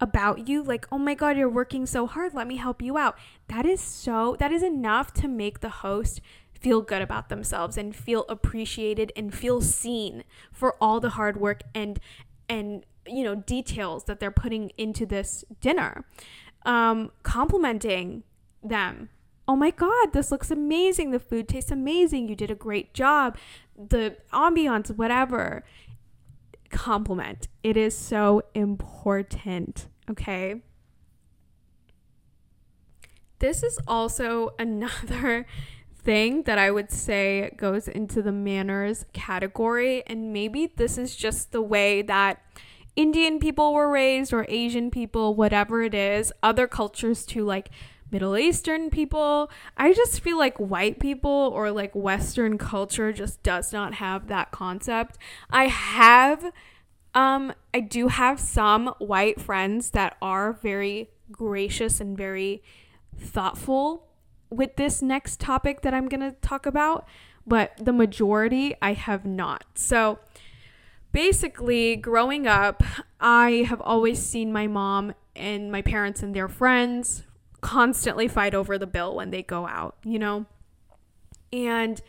about 0.01 0.49
you, 0.49 0.63
like, 0.63 0.87
oh 0.91 0.99
my 0.99 1.15
God, 1.15 1.37
you're 1.37 1.49
working 1.49 1.87
so 1.87 2.07
hard, 2.07 2.35
let 2.35 2.47
me 2.47 2.57
help 2.57 2.83
you 2.83 2.99
out. 2.99 3.17
That 3.49 3.67
is 3.67 3.81
so, 3.81 4.37
that 4.41 4.53
is 4.53 4.63
enough 4.63 5.15
to 5.15 5.29
make 5.29 5.61
the 5.61 5.69
host 5.69 6.21
feel 6.59 6.81
good 6.81 7.03
about 7.03 7.29
themselves 7.29 7.77
and 7.77 7.95
feel 7.95 8.25
appreciated 8.29 9.13
and 9.15 9.33
feel 9.33 9.61
seen 9.61 10.25
for 10.53 10.75
all 10.81 11.01
the 11.01 11.11
hard 11.11 11.39
work 11.41 11.61
and 11.75 12.01
and 12.49 12.85
you 13.07 13.23
know 13.23 13.35
details 13.35 14.05
that 14.05 14.19
they're 14.21 14.31
putting 14.31 14.71
into 14.79 15.07
this 15.07 15.45
dinner 15.61 16.05
um, 16.67 17.11
complimenting 17.23 18.23
them. 18.63 19.09
Oh 19.49 19.57
my 19.57 19.71
god 19.71 20.13
this 20.13 20.31
looks 20.31 20.51
amazing. 20.51 21.13
The 21.13 21.21
food 21.21 21.49
tastes 21.49 21.71
amazing. 21.71 22.29
You 22.29 22.37
did 22.37 22.51
a 22.51 22.55
great 22.55 22.93
job. 22.93 23.39
The 23.77 24.17
ambiance 24.33 24.95
whatever. 24.95 25.65
Compliment. 26.69 27.49
It 27.63 27.77
is 27.77 27.97
so 27.97 28.43
important 28.55 29.89
okay? 30.11 30.63
This 33.39 33.63
is 33.63 33.79
also 33.87 34.55
another 34.59 35.47
thing 36.03 36.45
that 36.45 36.59
I 36.59 36.71
would 36.71 36.91
say 36.91 37.51
goes 37.57 37.89
into 37.89 38.23
the 38.23 38.33
manners 38.33 39.05
category. 39.13 40.05
And 40.07 40.33
maybe 40.33 40.73
this 40.75 40.99
is 40.99 41.17
just 41.17 41.53
the 41.53 41.63
way 41.63 42.03
that 42.03 42.41
Indian 42.97 43.39
people 43.39 43.75
were 43.75 43.91
raised 43.91 44.33
or 44.33 44.47
Asian 44.49 44.91
people, 44.91 45.35
whatever 45.35 45.83
it 45.83 45.95
is, 45.95 46.33
other 46.43 46.67
cultures 46.67 47.27
to 47.27 47.45
like 47.45 47.71
Middle 48.11 48.39
Eastern 48.39 48.89
people. 48.89 49.51
I 49.77 49.93
just 49.93 50.21
feel 50.21 50.39
like 50.39 50.57
white 50.59 50.99
people 50.99 51.53
or 51.55 51.71
like 51.71 51.95
Western 51.95 52.57
culture 52.57 53.13
just 53.13 53.43
does 53.43 53.73
not 53.73 53.95
have 53.95 54.29
that 54.29 54.51
concept. 54.51 55.19
I 55.51 55.67
have, 55.67 56.53
um, 57.15 57.53
I 57.75 57.81
do 57.81 58.09
have 58.09 58.41
some 58.41 58.95
white 58.99 59.41
friends 59.41 59.91
that 59.91 60.17
are 60.23 60.55
very 60.55 61.11
gracious 61.31 62.01
and 62.01 62.17
very 62.17 62.63
thoughtful 63.19 64.07
with 64.49 64.77
this 64.77 65.03
next 65.03 65.41
topic 65.41 65.83
that 65.83 65.93
I'm 65.93 66.09
going 66.09 66.21
to 66.21 66.37
talk 66.41 66.67
about, 66.67 67.07
but 67.47 67.73
the 67.77 67.93
majority 67.93 68.75
I 68.81 68.93
have 68.93 69.25
not. 69.25 69.65
So 69.75 70.21
basically, 71.17 71.97
growing 71.97 72.47
up, 72.47 72.83
I 73.19 73.65
have 73.69 73.81
always 73.81 74.19
seen 74.19 74.53
my 74.53 74.67
mom 74.67 75.15
and 75.35 75.73
my 75.73 75.81
parents 75.81 76.23
and 76.23 76.37
their 76.37 76.47
friends 76.47 77.23
constantly 77.63 78.29
fight 78.29 78.55
over 78.55 78.77
the 78.77 78.87
bill 78.87 79.17
when 79.17 79.31
they 79.31 79.43
go 79.43 79.67
out, 79.67 79.97
you 80.05 80.19
know? 80.19 80.45
And 81.51 82.03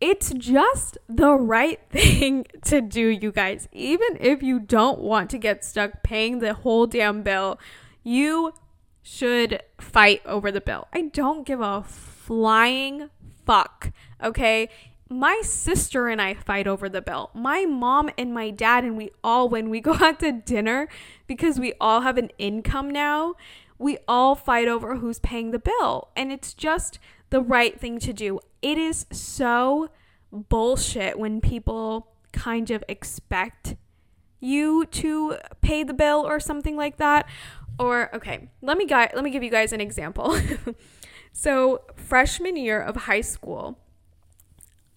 it's 0.00 0.32
just 0.32 0.96
the 1.06 1.34
right 1.34 1.78
thing 1.90 2.46
to 2.64 2.80
do, 2.80 3.08
you 3.08 3.30
guys. 3.30 3.68
Even 3.72 4.16
if 4.18 4.42
you 4.42 4.58
don't 4.58 5.00
want 5.00 5.28
to 5.28 5.36
get 5.36 5.62
stuck 5.62 6.02
paying 6.02 6.38
the 6.38 6.54
whole 6.54 6.86
damn 6.86 7.22
bill, 7.22 7.58
you 8.02 8.54
should 9.02 9.62
fight 9.78 10.22
over 10.24 10.50
the 10.50 10.62
bill. 10.62 10.88
I 10.94 11.02
don't 11.12 11.46
give 11.46 11.60
a 11.60 11.82
flying 11.82 13.10
fuck, 13.44 13.92
okay? 14.22 14.70
My 15.14 15.42
sister 15.44 16.08
and 16.08 16.20
I 16.20 16.34
fight 16.34 16.66
over 16.66 16.88
the 16.88 17.00
bill. 17.00 17.30
My 17.34 17.66
mom 17.66 18.10
and 18.18 18.34
my 18.34 18.50
dad, 18.50 18.82
and 18.82 18.96
we 18.96 19.10
all, 19.22 19.48
when 19.48 19.70
we 19.70 19.80
go 19.88 19.94
out 19.94 20.18
to 20.20 20.32
dinner, 20.32 20.88
because 21.28 21.60
we 21.60 21.72
all 21.80 22.00
have 22.00 22.18
an 22.18 22.30
income 22.36 22.90
now, 22.90 23.36
we 23.78 23.98
all 24.08 24.34
fight 24.34 24.66
over 24.66 24.96
who's 24.96 25.20
paying 25.20 25.52
the 25.52 25.60
bill. 25.60 26.08
And 26.16 26.32
it's 26.32 26.52
just 26.52 26.98
the 27.30 27.40
right 27.40 27.78
thing 27.78 28.00
to 28.00 28.12
do. 28.12 28.40
It 28.60 28.76
is 28.76 29.06
so 29.12 29.88
bullshit 30.32 31.16
when 31.16 31.40
people 31.40 32.08
kind 32.32 32.72
of 32.72 32.82
expect 32.88 33.76
you 34.40 34.84
to 34.86 35.36
pay 35.60 35.84
the 35.84 35.94
bill 35.94 36.26
or 36.26 36.40
something 36.40 36.76
like 36.76 36.96
that 36.96 37.28
or 37.78 38.14
okay, 38.14 38.48
let 38.62 38.76
me 38.76 38.86
guy 38.86 39.10
let 39.14 39.24
me 39.24 39.30
give 39.30 39.42
you 39.42 39.50
guys 39.50 39.72
an 39.72 39.80
example. 39.80 40.38
so, 41.32 41.82
freshman 41.96 42.56
year 42.56 42.80
of 42.80 42.96
high 42.96 43.20
school, 43.20 43.78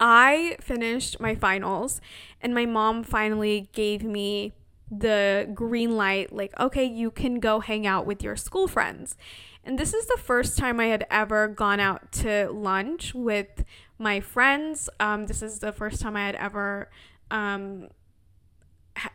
I 0.00 0.56
finished 0.60 1.20
my 1.20 1.34
finals 1.34 2.00
and 2.40 2.54
my 2.54 2.66
mom 2.66 3.02
finally 3.02 3.68
gave 3.72 4.04
me 4.04 4.52
the 4.90 5.50
green 5.54 5.96
light 5.96 6.32
like 6.32 6.58
okay, 6.58 6.84
you 6.84 7.10
can 7.10 7.40
go 7.40 7.60
hang 7.60 7.86
out 7.86 8.06
with 8.06 8.22
your 8.22 8.36
school 8.36 8.68
friends. 8.68 9.16
And 9.64 9.78
this 9.78 9.92
is 9.92 10.06
the 10.06 10.18
first 10.18 10.56
time 10.56 10.80
I 10.80 10.86
had 10.86 11.06
ever 11.10 11.46
gone 11.46 11.80
out 11.80 12.10
to 12.12 12.48
lunch 12.50 13.14
with 13.14 13.64
my 13.98 14.20
friends. 14.20 14.88
Um, 14.98 15.26
this 15.26 15.42
is 15.42 15.58
the 15.58 15.72
first 15.72 16.00
time 16.00 16.16
I 16.16 16.24
had 16.24 16.36
ever 16.36 16.88
um, 17.30 17.88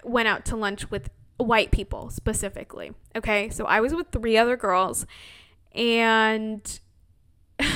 went 0.03 0.27
out 0.27 0.45
to 0.45 0.55
lunch 0.55 0.91
with 0.91 1.09
white 1.37 1.71
people 1.71 2.09
specifically. 2.09 2.91
Okay. 3.15 3.49
So 3.49 3.65
I 3.65 3.79
was 3.79 3.95
with 3.95 4.07
three 4.11 4.37
other 4.37 4.57
girls 4.57 5.07
and 5.73 6.79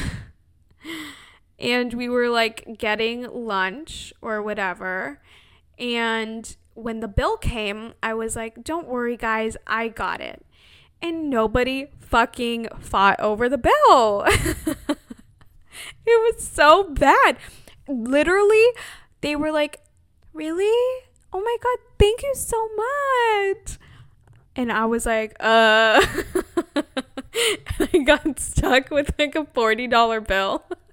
and 1.59 1.93
we 1.93 2.09
were 2.09 2.29
like 2.29 2.77
getting 2.77 3.27
lunch 3.31 4.13
or 4.21 4.41
whatever. 4.41 5.21
And 5.79 6.55
when 6.73 6.99
the 6.99 7.07
bill 7.07 7.37
came, 7.37 7.93
I 8.01 8.13
was 8.13 8.35
like, 8.35 8.63
"Don't 8.63 8.87
worry 8.87 9.17
guys, 9.17 9.57
I 9.65 9.87
got 9.87 10.21
it." 10.21 10.45
And 11.01 11.29
nobody 11.29 11.87
fucking 11.99 12.67
fought 12.79 13.19
over 13.19 13.49
the 13.49 13.57
bill. 13.57 14.23
it 14.27 14.87
was 16.05 16.47
so 16.47 16.89
bad. 16.89 17.37
Literally, 17.87 18.65
they 19.21 19.35
were 19.35 19.51
like, 19.51 19.81
"Really? 20.33 21.05
Oh 21.33 21.41
my 21.41 21.57
God, 21.61 21.77
thank 21.99 22.23
you 22.23 22.33
so 22.35 22.69
much. 22.75 23.77
And 24.55 24.71
I 24.71 24.85
was 24.85 25.05
like, 25.05 25.35
uh, 25.39 26.01
I 27.79 27.97
got 28.05 28.39
stuck 28.39 28.89
with 28.89 29.13
like 29.19 29.35
a 29.35 29.43
$40 29.43 30.27
bill. 30.27 30.63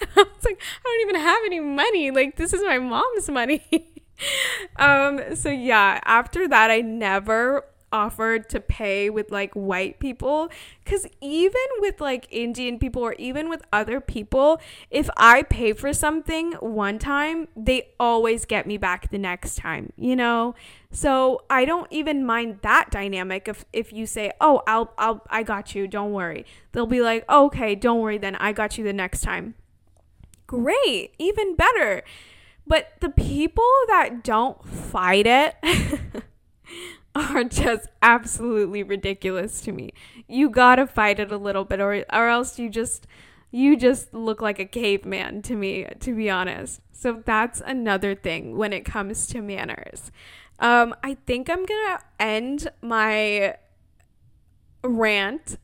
And 0.00 0.10
I 0.16 0.22
was 0.22 0.44
like, 0.44 0.60
I 0.60 0.82
don't 0.84 1.08
even 1.08 1.20
have 1.20 1.40
any 1.46 1.60
money. 1.60 2.10
Like, 2.10 2.36
this 2.36 2.52
is 2.52 2.62
my 2.62 2.78
mom's 2.78 3.28
money. 3.28 3.64
um, 4.76 5.34
so 5.34 5.50
yeah, 5.50 6.00
after 6.04 6.48
that, 6.48 6.70
I 6.70 6.80
never 6.80 7.64
offered 7.94 8.48
to 8.50 8.60
pay 8.60 9.08
with 9.08 9.30
like 9.30 9.54
white 9.54 10.00
people. 10.00 10.50
Because 10.82 11.06
even 11.20 11.66
with 11.78 12.00
like 12.00 12.26
indian 12.30 12.78
people 12.78 13.00
or 13.00 13.14
even 13.14 13.48
with 13.48 13.62
other 13.72 14.00
people 14.00 14.60
if 14.90 15.08
i 15.16 15.42
pay 15.42 15.72
for 15.72 15.92
something 15.94 16.52
one 16.54 16.98
time 16.98 17.48
they 17.56 17.88
always 17.98 18.44
get 18.44 18.66
me 18.66 18.76
back 18.76 19.10
the 19.10 19.18
next 19.18 19.56
time 19.56 19.92
you 19.96 20.16
know? 20.16 20.54
So 20.90 21.42
i 21.48 21.64
don't 21.64 21.86
even 21.90 22.26
mind 22.26 22.58
that 22.62 22.90
dynamic 22.90 23.48
if 23.48 23.64
if 23.72 23.92
you 23.92 24.06
say 24.06 24.32
oh 24.40 24.62
i'll 24.66 24.92
i'll 24.98 25.22
i 25.30 25.42
got 25.42 25.74
you. 25.74 25.86
Don't 25.86 26.12
worry. 26.12 26.44
They'll 26.72 26.86
be 26.86 27.00
like 27.00 27.24
oh, 27.28 27.46
okay. 27.46 27.74
Don't 27.76 28.00
worry 28.00 28.18
then. 28.18 28.34
I 28.36 28.52
got 28.52 28.76
you 28.76 28.84
the 28.84 28.92
next 28.92 29.20
time 29.22 29.54
great 30.46 31.14
even 31.18 31.54
better 31.54 32.02
but 32.66 32.92
the 33.00 33.10
people 33.10 33.64
that 33.88 34.22
don't 34.22 34.64
fight 34.64 35.26
it 35.26 35.56
are 37.14 37.44
just 37.44 37.88
absolutely 38.02 38.82
ridiculous 38.82 39.60
to 39.62 39.72
me. 39.72 39.90
You 40.28 40.50
gotta 40.50 40.86
fight 40.86 41.20
it 41.20 41.30
a 41.30 41.36
little 41.36 41.64
bit, 41.64 41.80
or 41.80 42.04
or 42.12 42.28
else 42.28 42.58
you 42.58 42.68
just 42.68 43.06
you 43.50 43.76
just 43.76 44.12
look 44.12 44.40
like 44.40 44.58
a 44.58 44.64
caveman 44.64 45.42
to 45.42 45.54
me, 45.54 45.86
to 46.00 46.14
be 46.14 46.30
honest. 46.30 46.80
So 46.92 47.22
that's 47.24 47.60
another 47.64 48.14
thing 48.14 48.56
when 48.56 48.72
it 48.72 48.84
comes 48.84 49.26
to 49.28 49.42
manners. 49.42 50.10
Um, 50.58 50.94
I 51.02 51.14
think 51.26 51.50
I'm 51.50 51.64
gonna 51.66 52.00
end 52.18 52.68
my 52.80 53.56
rant 54.84 55.56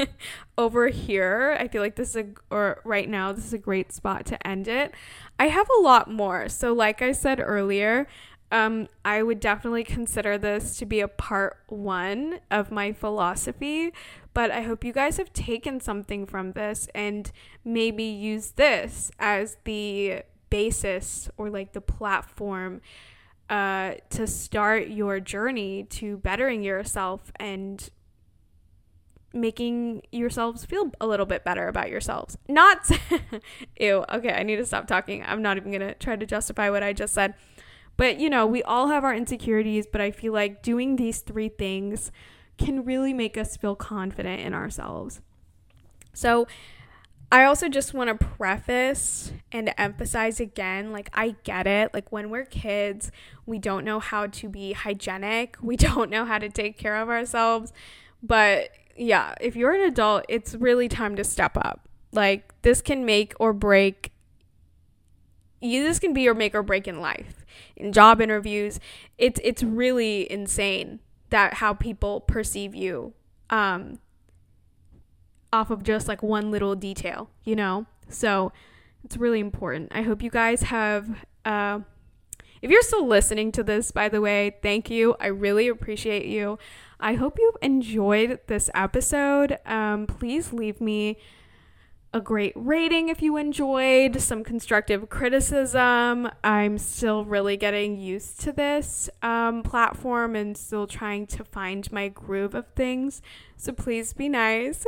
over 0.58 0.88
here. 0.88 1.56
I 1.58 1.68
feel 1.68 1.82
like 1.82 1.96
this 1.96 2.10
is 2.10 2.16
a, 2.16 2.26
or 2.50 2.80
right 2.84 3.08
now, 3.08 3.32
this 3.32 3.44
is 3.44 3.52
a 3.52 3.58
great 3.58 3.92
spot 3.92 4.26
to 4.26 4.46
end 4.46 4.68
it. 4.68 4.94
I 5.38 5.48
have 5.48 5.68
a 5.78 5.82
lot 5.82 6.10
more. 6.10 6.48
So, 6.48 6.72
like 6.72 7.02
I 7.02 7.12
said 7.12 7.40
earlier, 7.40 8.06
um, 8.50 8.88
I 9.04 9.22
would 9.22 9.40
definitely 9.40 9.84
consider 9.84 10.38
this 10.38 10.78
to 10.78 10.86
be 10.86 11.00
a 11.00 11.08
part 11.08 11.58
one 11.66 12.40
of 12.50 12.70
my 12.70 12.92
philosophy, 12.92 13.92
but 14.32 14.50
I 14.50 14.62
hope 14.62 14.84
you 14.84 14.92
guys 14.92 15.18
have 15.18 15.32
taken 15.32 15.80
something 15.80 16.24
from 16.24 16.52
this 16.52 16.88
and 16.94 17.30
maybe 17.64 18.04
use 18.04 18.52
this 18.52 19.10
as 19.18 19.58
the 19.64 20.22
basis 20.48 21.28
or 21.36 21.50
like 21.50 21.72
the 21.72 21.82
platform 21.82 22.80
uh, 23.50 23.94
to 24.10 24.26
start 24.26 24.88
your 24.88 25.20
journey 25.20 25.82
to 25.84 26.16
bettering 26.18 26.62
yourself 26.62 27.32
and 27.36 27.90
making 29.40 30.02
yourselves 30.12 30.64
feel 30.64 30.90
a 31.00 31.06
little 31.06 31.26
bit 31.26 31.44
better 31.44 31.68
about 31.68 31.90
yourselves. 31.90 32.38
Not, 32.48 32.90
ew, 33.80 34.04
okay, 34.12 34.32
I 34.32 34.42
need 34.42 34.56
to 34.56 34.66
stop 34.66 34.86
talking. 34.86 35.22
I'm 35.24 35.42
not 35.42 35.56
even 35.56 35.72
gonna 35.72 35.94
try 35.94 36.16
to 36.16 36.26
justify 36.26 36.70
what 36.70 36.82
I 36.82 36.92
just 36.92 37.14
said. 37.14 37.34
But, 37.96 38.20
you 38.20 38.30
know, 38.30 38.46
we 38.46 38.62
all 38.62 38.88
have 38.88 39.02
our 39.02 39.14
insecurities, 39.14 39.86
but 39.90 40.00
I 40.00 40.12
feel 40.12 40.32
like 40.32 40.62
doing 40.62 40.96
these 40.96 41.18
three 41.18 41.48
things 41.48 42.12
can 42.56 42.84
really 42.84 43.12
make 43.12 43.36
us 43.36 43.56
feel 43.56 43.74
confident 43.74 44.40
in 44.40 44.54
ourselves. 44.54 45.20
So, 46.12 46.46
I 47.30 47.44
also 47.44 47.68
just 47.68 47.92
want 47.92 48.08
to 48.08 48.26
preface 48.26 49.32
and 49.52 49.74
emphasize 49.76 50.40
again 50.40 50.92
like, 50.92 51.10
I 51.12 51.36
get 51.42 51.66
it. 51.66 51.92
Like, 51.92 52.10
when 52.10 52.30
we're 52.30 52.46
kids, 52.46 53.10
we 53.44 53.58
don't 53.58 53.84
know 53.84 54.00
how 54.00 54.28
to 54.28 54.48
be 54.48 54.72
hygienic, 54.72 55.56
we 55.60 55.76
don't 55.88 56.08
know 56.08 56.24
how 56.24 56.38
to 56.38 56.48
take 56.48 56.78
care 56.78 56.96
of 56.96 57.08
ourselves. 57.08 57.72
But 58.22 58.70
yeah, 58.98 59.34
if 59.40 59.56
you're 59.56 59.72
an 59.72 59.82
adult, 59.82 60.24
it's 60.28 60.54
really 60.54 60.88
time 60.88 61.16
to 61.16 61.24
step 61.24 61.56
up. 61.56 61.88
Like, 62.12 62.52
this 62.62 62.82
can 62.82 63.04
make 63.04 63.34
or 63.38 63.52
break 63.52 64.12
you, 65.60 65.82
this 65.82 65.98
can 65.98 66.12
be 66.12 66.22
your 66.22 66.34
make 66.34 66.54
or 66.54 66.62
break 66.62 66.86
in 66.86 67.00
life 67.00 67.44
in 67.76 67.92
job 67.92 68.20
interviews. 68.20 68.78
It's 69.16 69.40
it's 69.42 69.62
really 69.62 70.30
insane 70.30 71.00
that 71.30 71.54
how 71.54 71.74
people 71.74 72.20
perceive 72.20 72.74
you 72.74 73.12
um 73.50 73.98
off 75.52 75.70
of 75.70 75.82
just 75.82 76.08
like 76.08 76.22
one 76.22 76.50
little 76.50 76.74
detail 76.74 77.30
you 77.44 77.56
know? 77.56 77.86
So 78.08 78.52
it's 79.04 79.16
really 79.16 79.40
important. 79.40 79.92
I 79.94 80.02
hope 80.02 80.22
you 80.22 80.30
guys 80.30 80.62
have 80.62 81.24
uh 81.44 81.80
if 82.60 82.70
you're 82.70 82.82
still 82.82 83.06
listening 83.06 83.52
to 83.52 83.62
this 83.62 83.90
by 83.90 84.08
the 84.08 84.20
way 84.20 84.56
thank 84.62 84.90
you. 84.90 85.16
I 85.18 85.26
really 85.26 85.68
appreciate 85.68 86.26
you 86.26 86.58
i 87.00 87.14
hope 87.14 87.38
you've 87.38 87.56
enjoyed 87.62 88.38
this 88.46 88.70
episode 88.74 89.58
um 89.66 90.06
please 90.06 90.52
leave 90.52 90.80
me 90.80 91.16
a 92.12 92.20
great 92.20 92.52
rating 92.56 93.08
if 93.08 93.20
you 93.20 93.36
enjoyed, 93.36 94.20
some 94.20 94.42
constructive 94.42 95.08
criticism. 95.08 96.28
I'm 96.42 96.78
still 96.78 97.24
really 97.24 97.56
getting 97.56 97.98
used 97.98 98.40
to 98.40 98.52
this 98.52 99.10
um, 99.22 99.62
platform 99.62 100.34
and 100.34 100.56
still 100.56 100.86
trying 100.86 101.26
to 101.28 101.44
find 101.44 101.90
my 101.92 102.08
groove 102.08 102.54
of 102.54 102.66
things. 102.74 103.20
So 103.56 103.72
please 103.72 104.14
be 104.14 104.28
nice. 104.28 104.84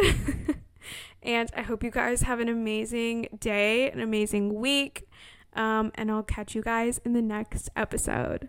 and 1.23 1.51
I 1.55 1.63
hope 1.63 1.85
you 1.85 1.91
guys 1.91 2.23
have 2.23 2.41
an 2.41 2.49
amazing 2.49 3.29
day, 3.39 3.91
an 3.91 4.01
amazing 4.01 4.55
week. 4.55 5.07
Um, 5.53 5.93
and 5.97 6.11
I'll 6.11 6.23
catch 6.23 6.55
you 6.55 6.63
guys 6.63 7.01
in 7.05 7.13
the 7.13 7.23
next 7.23 7.69
episode. 7.77 8.49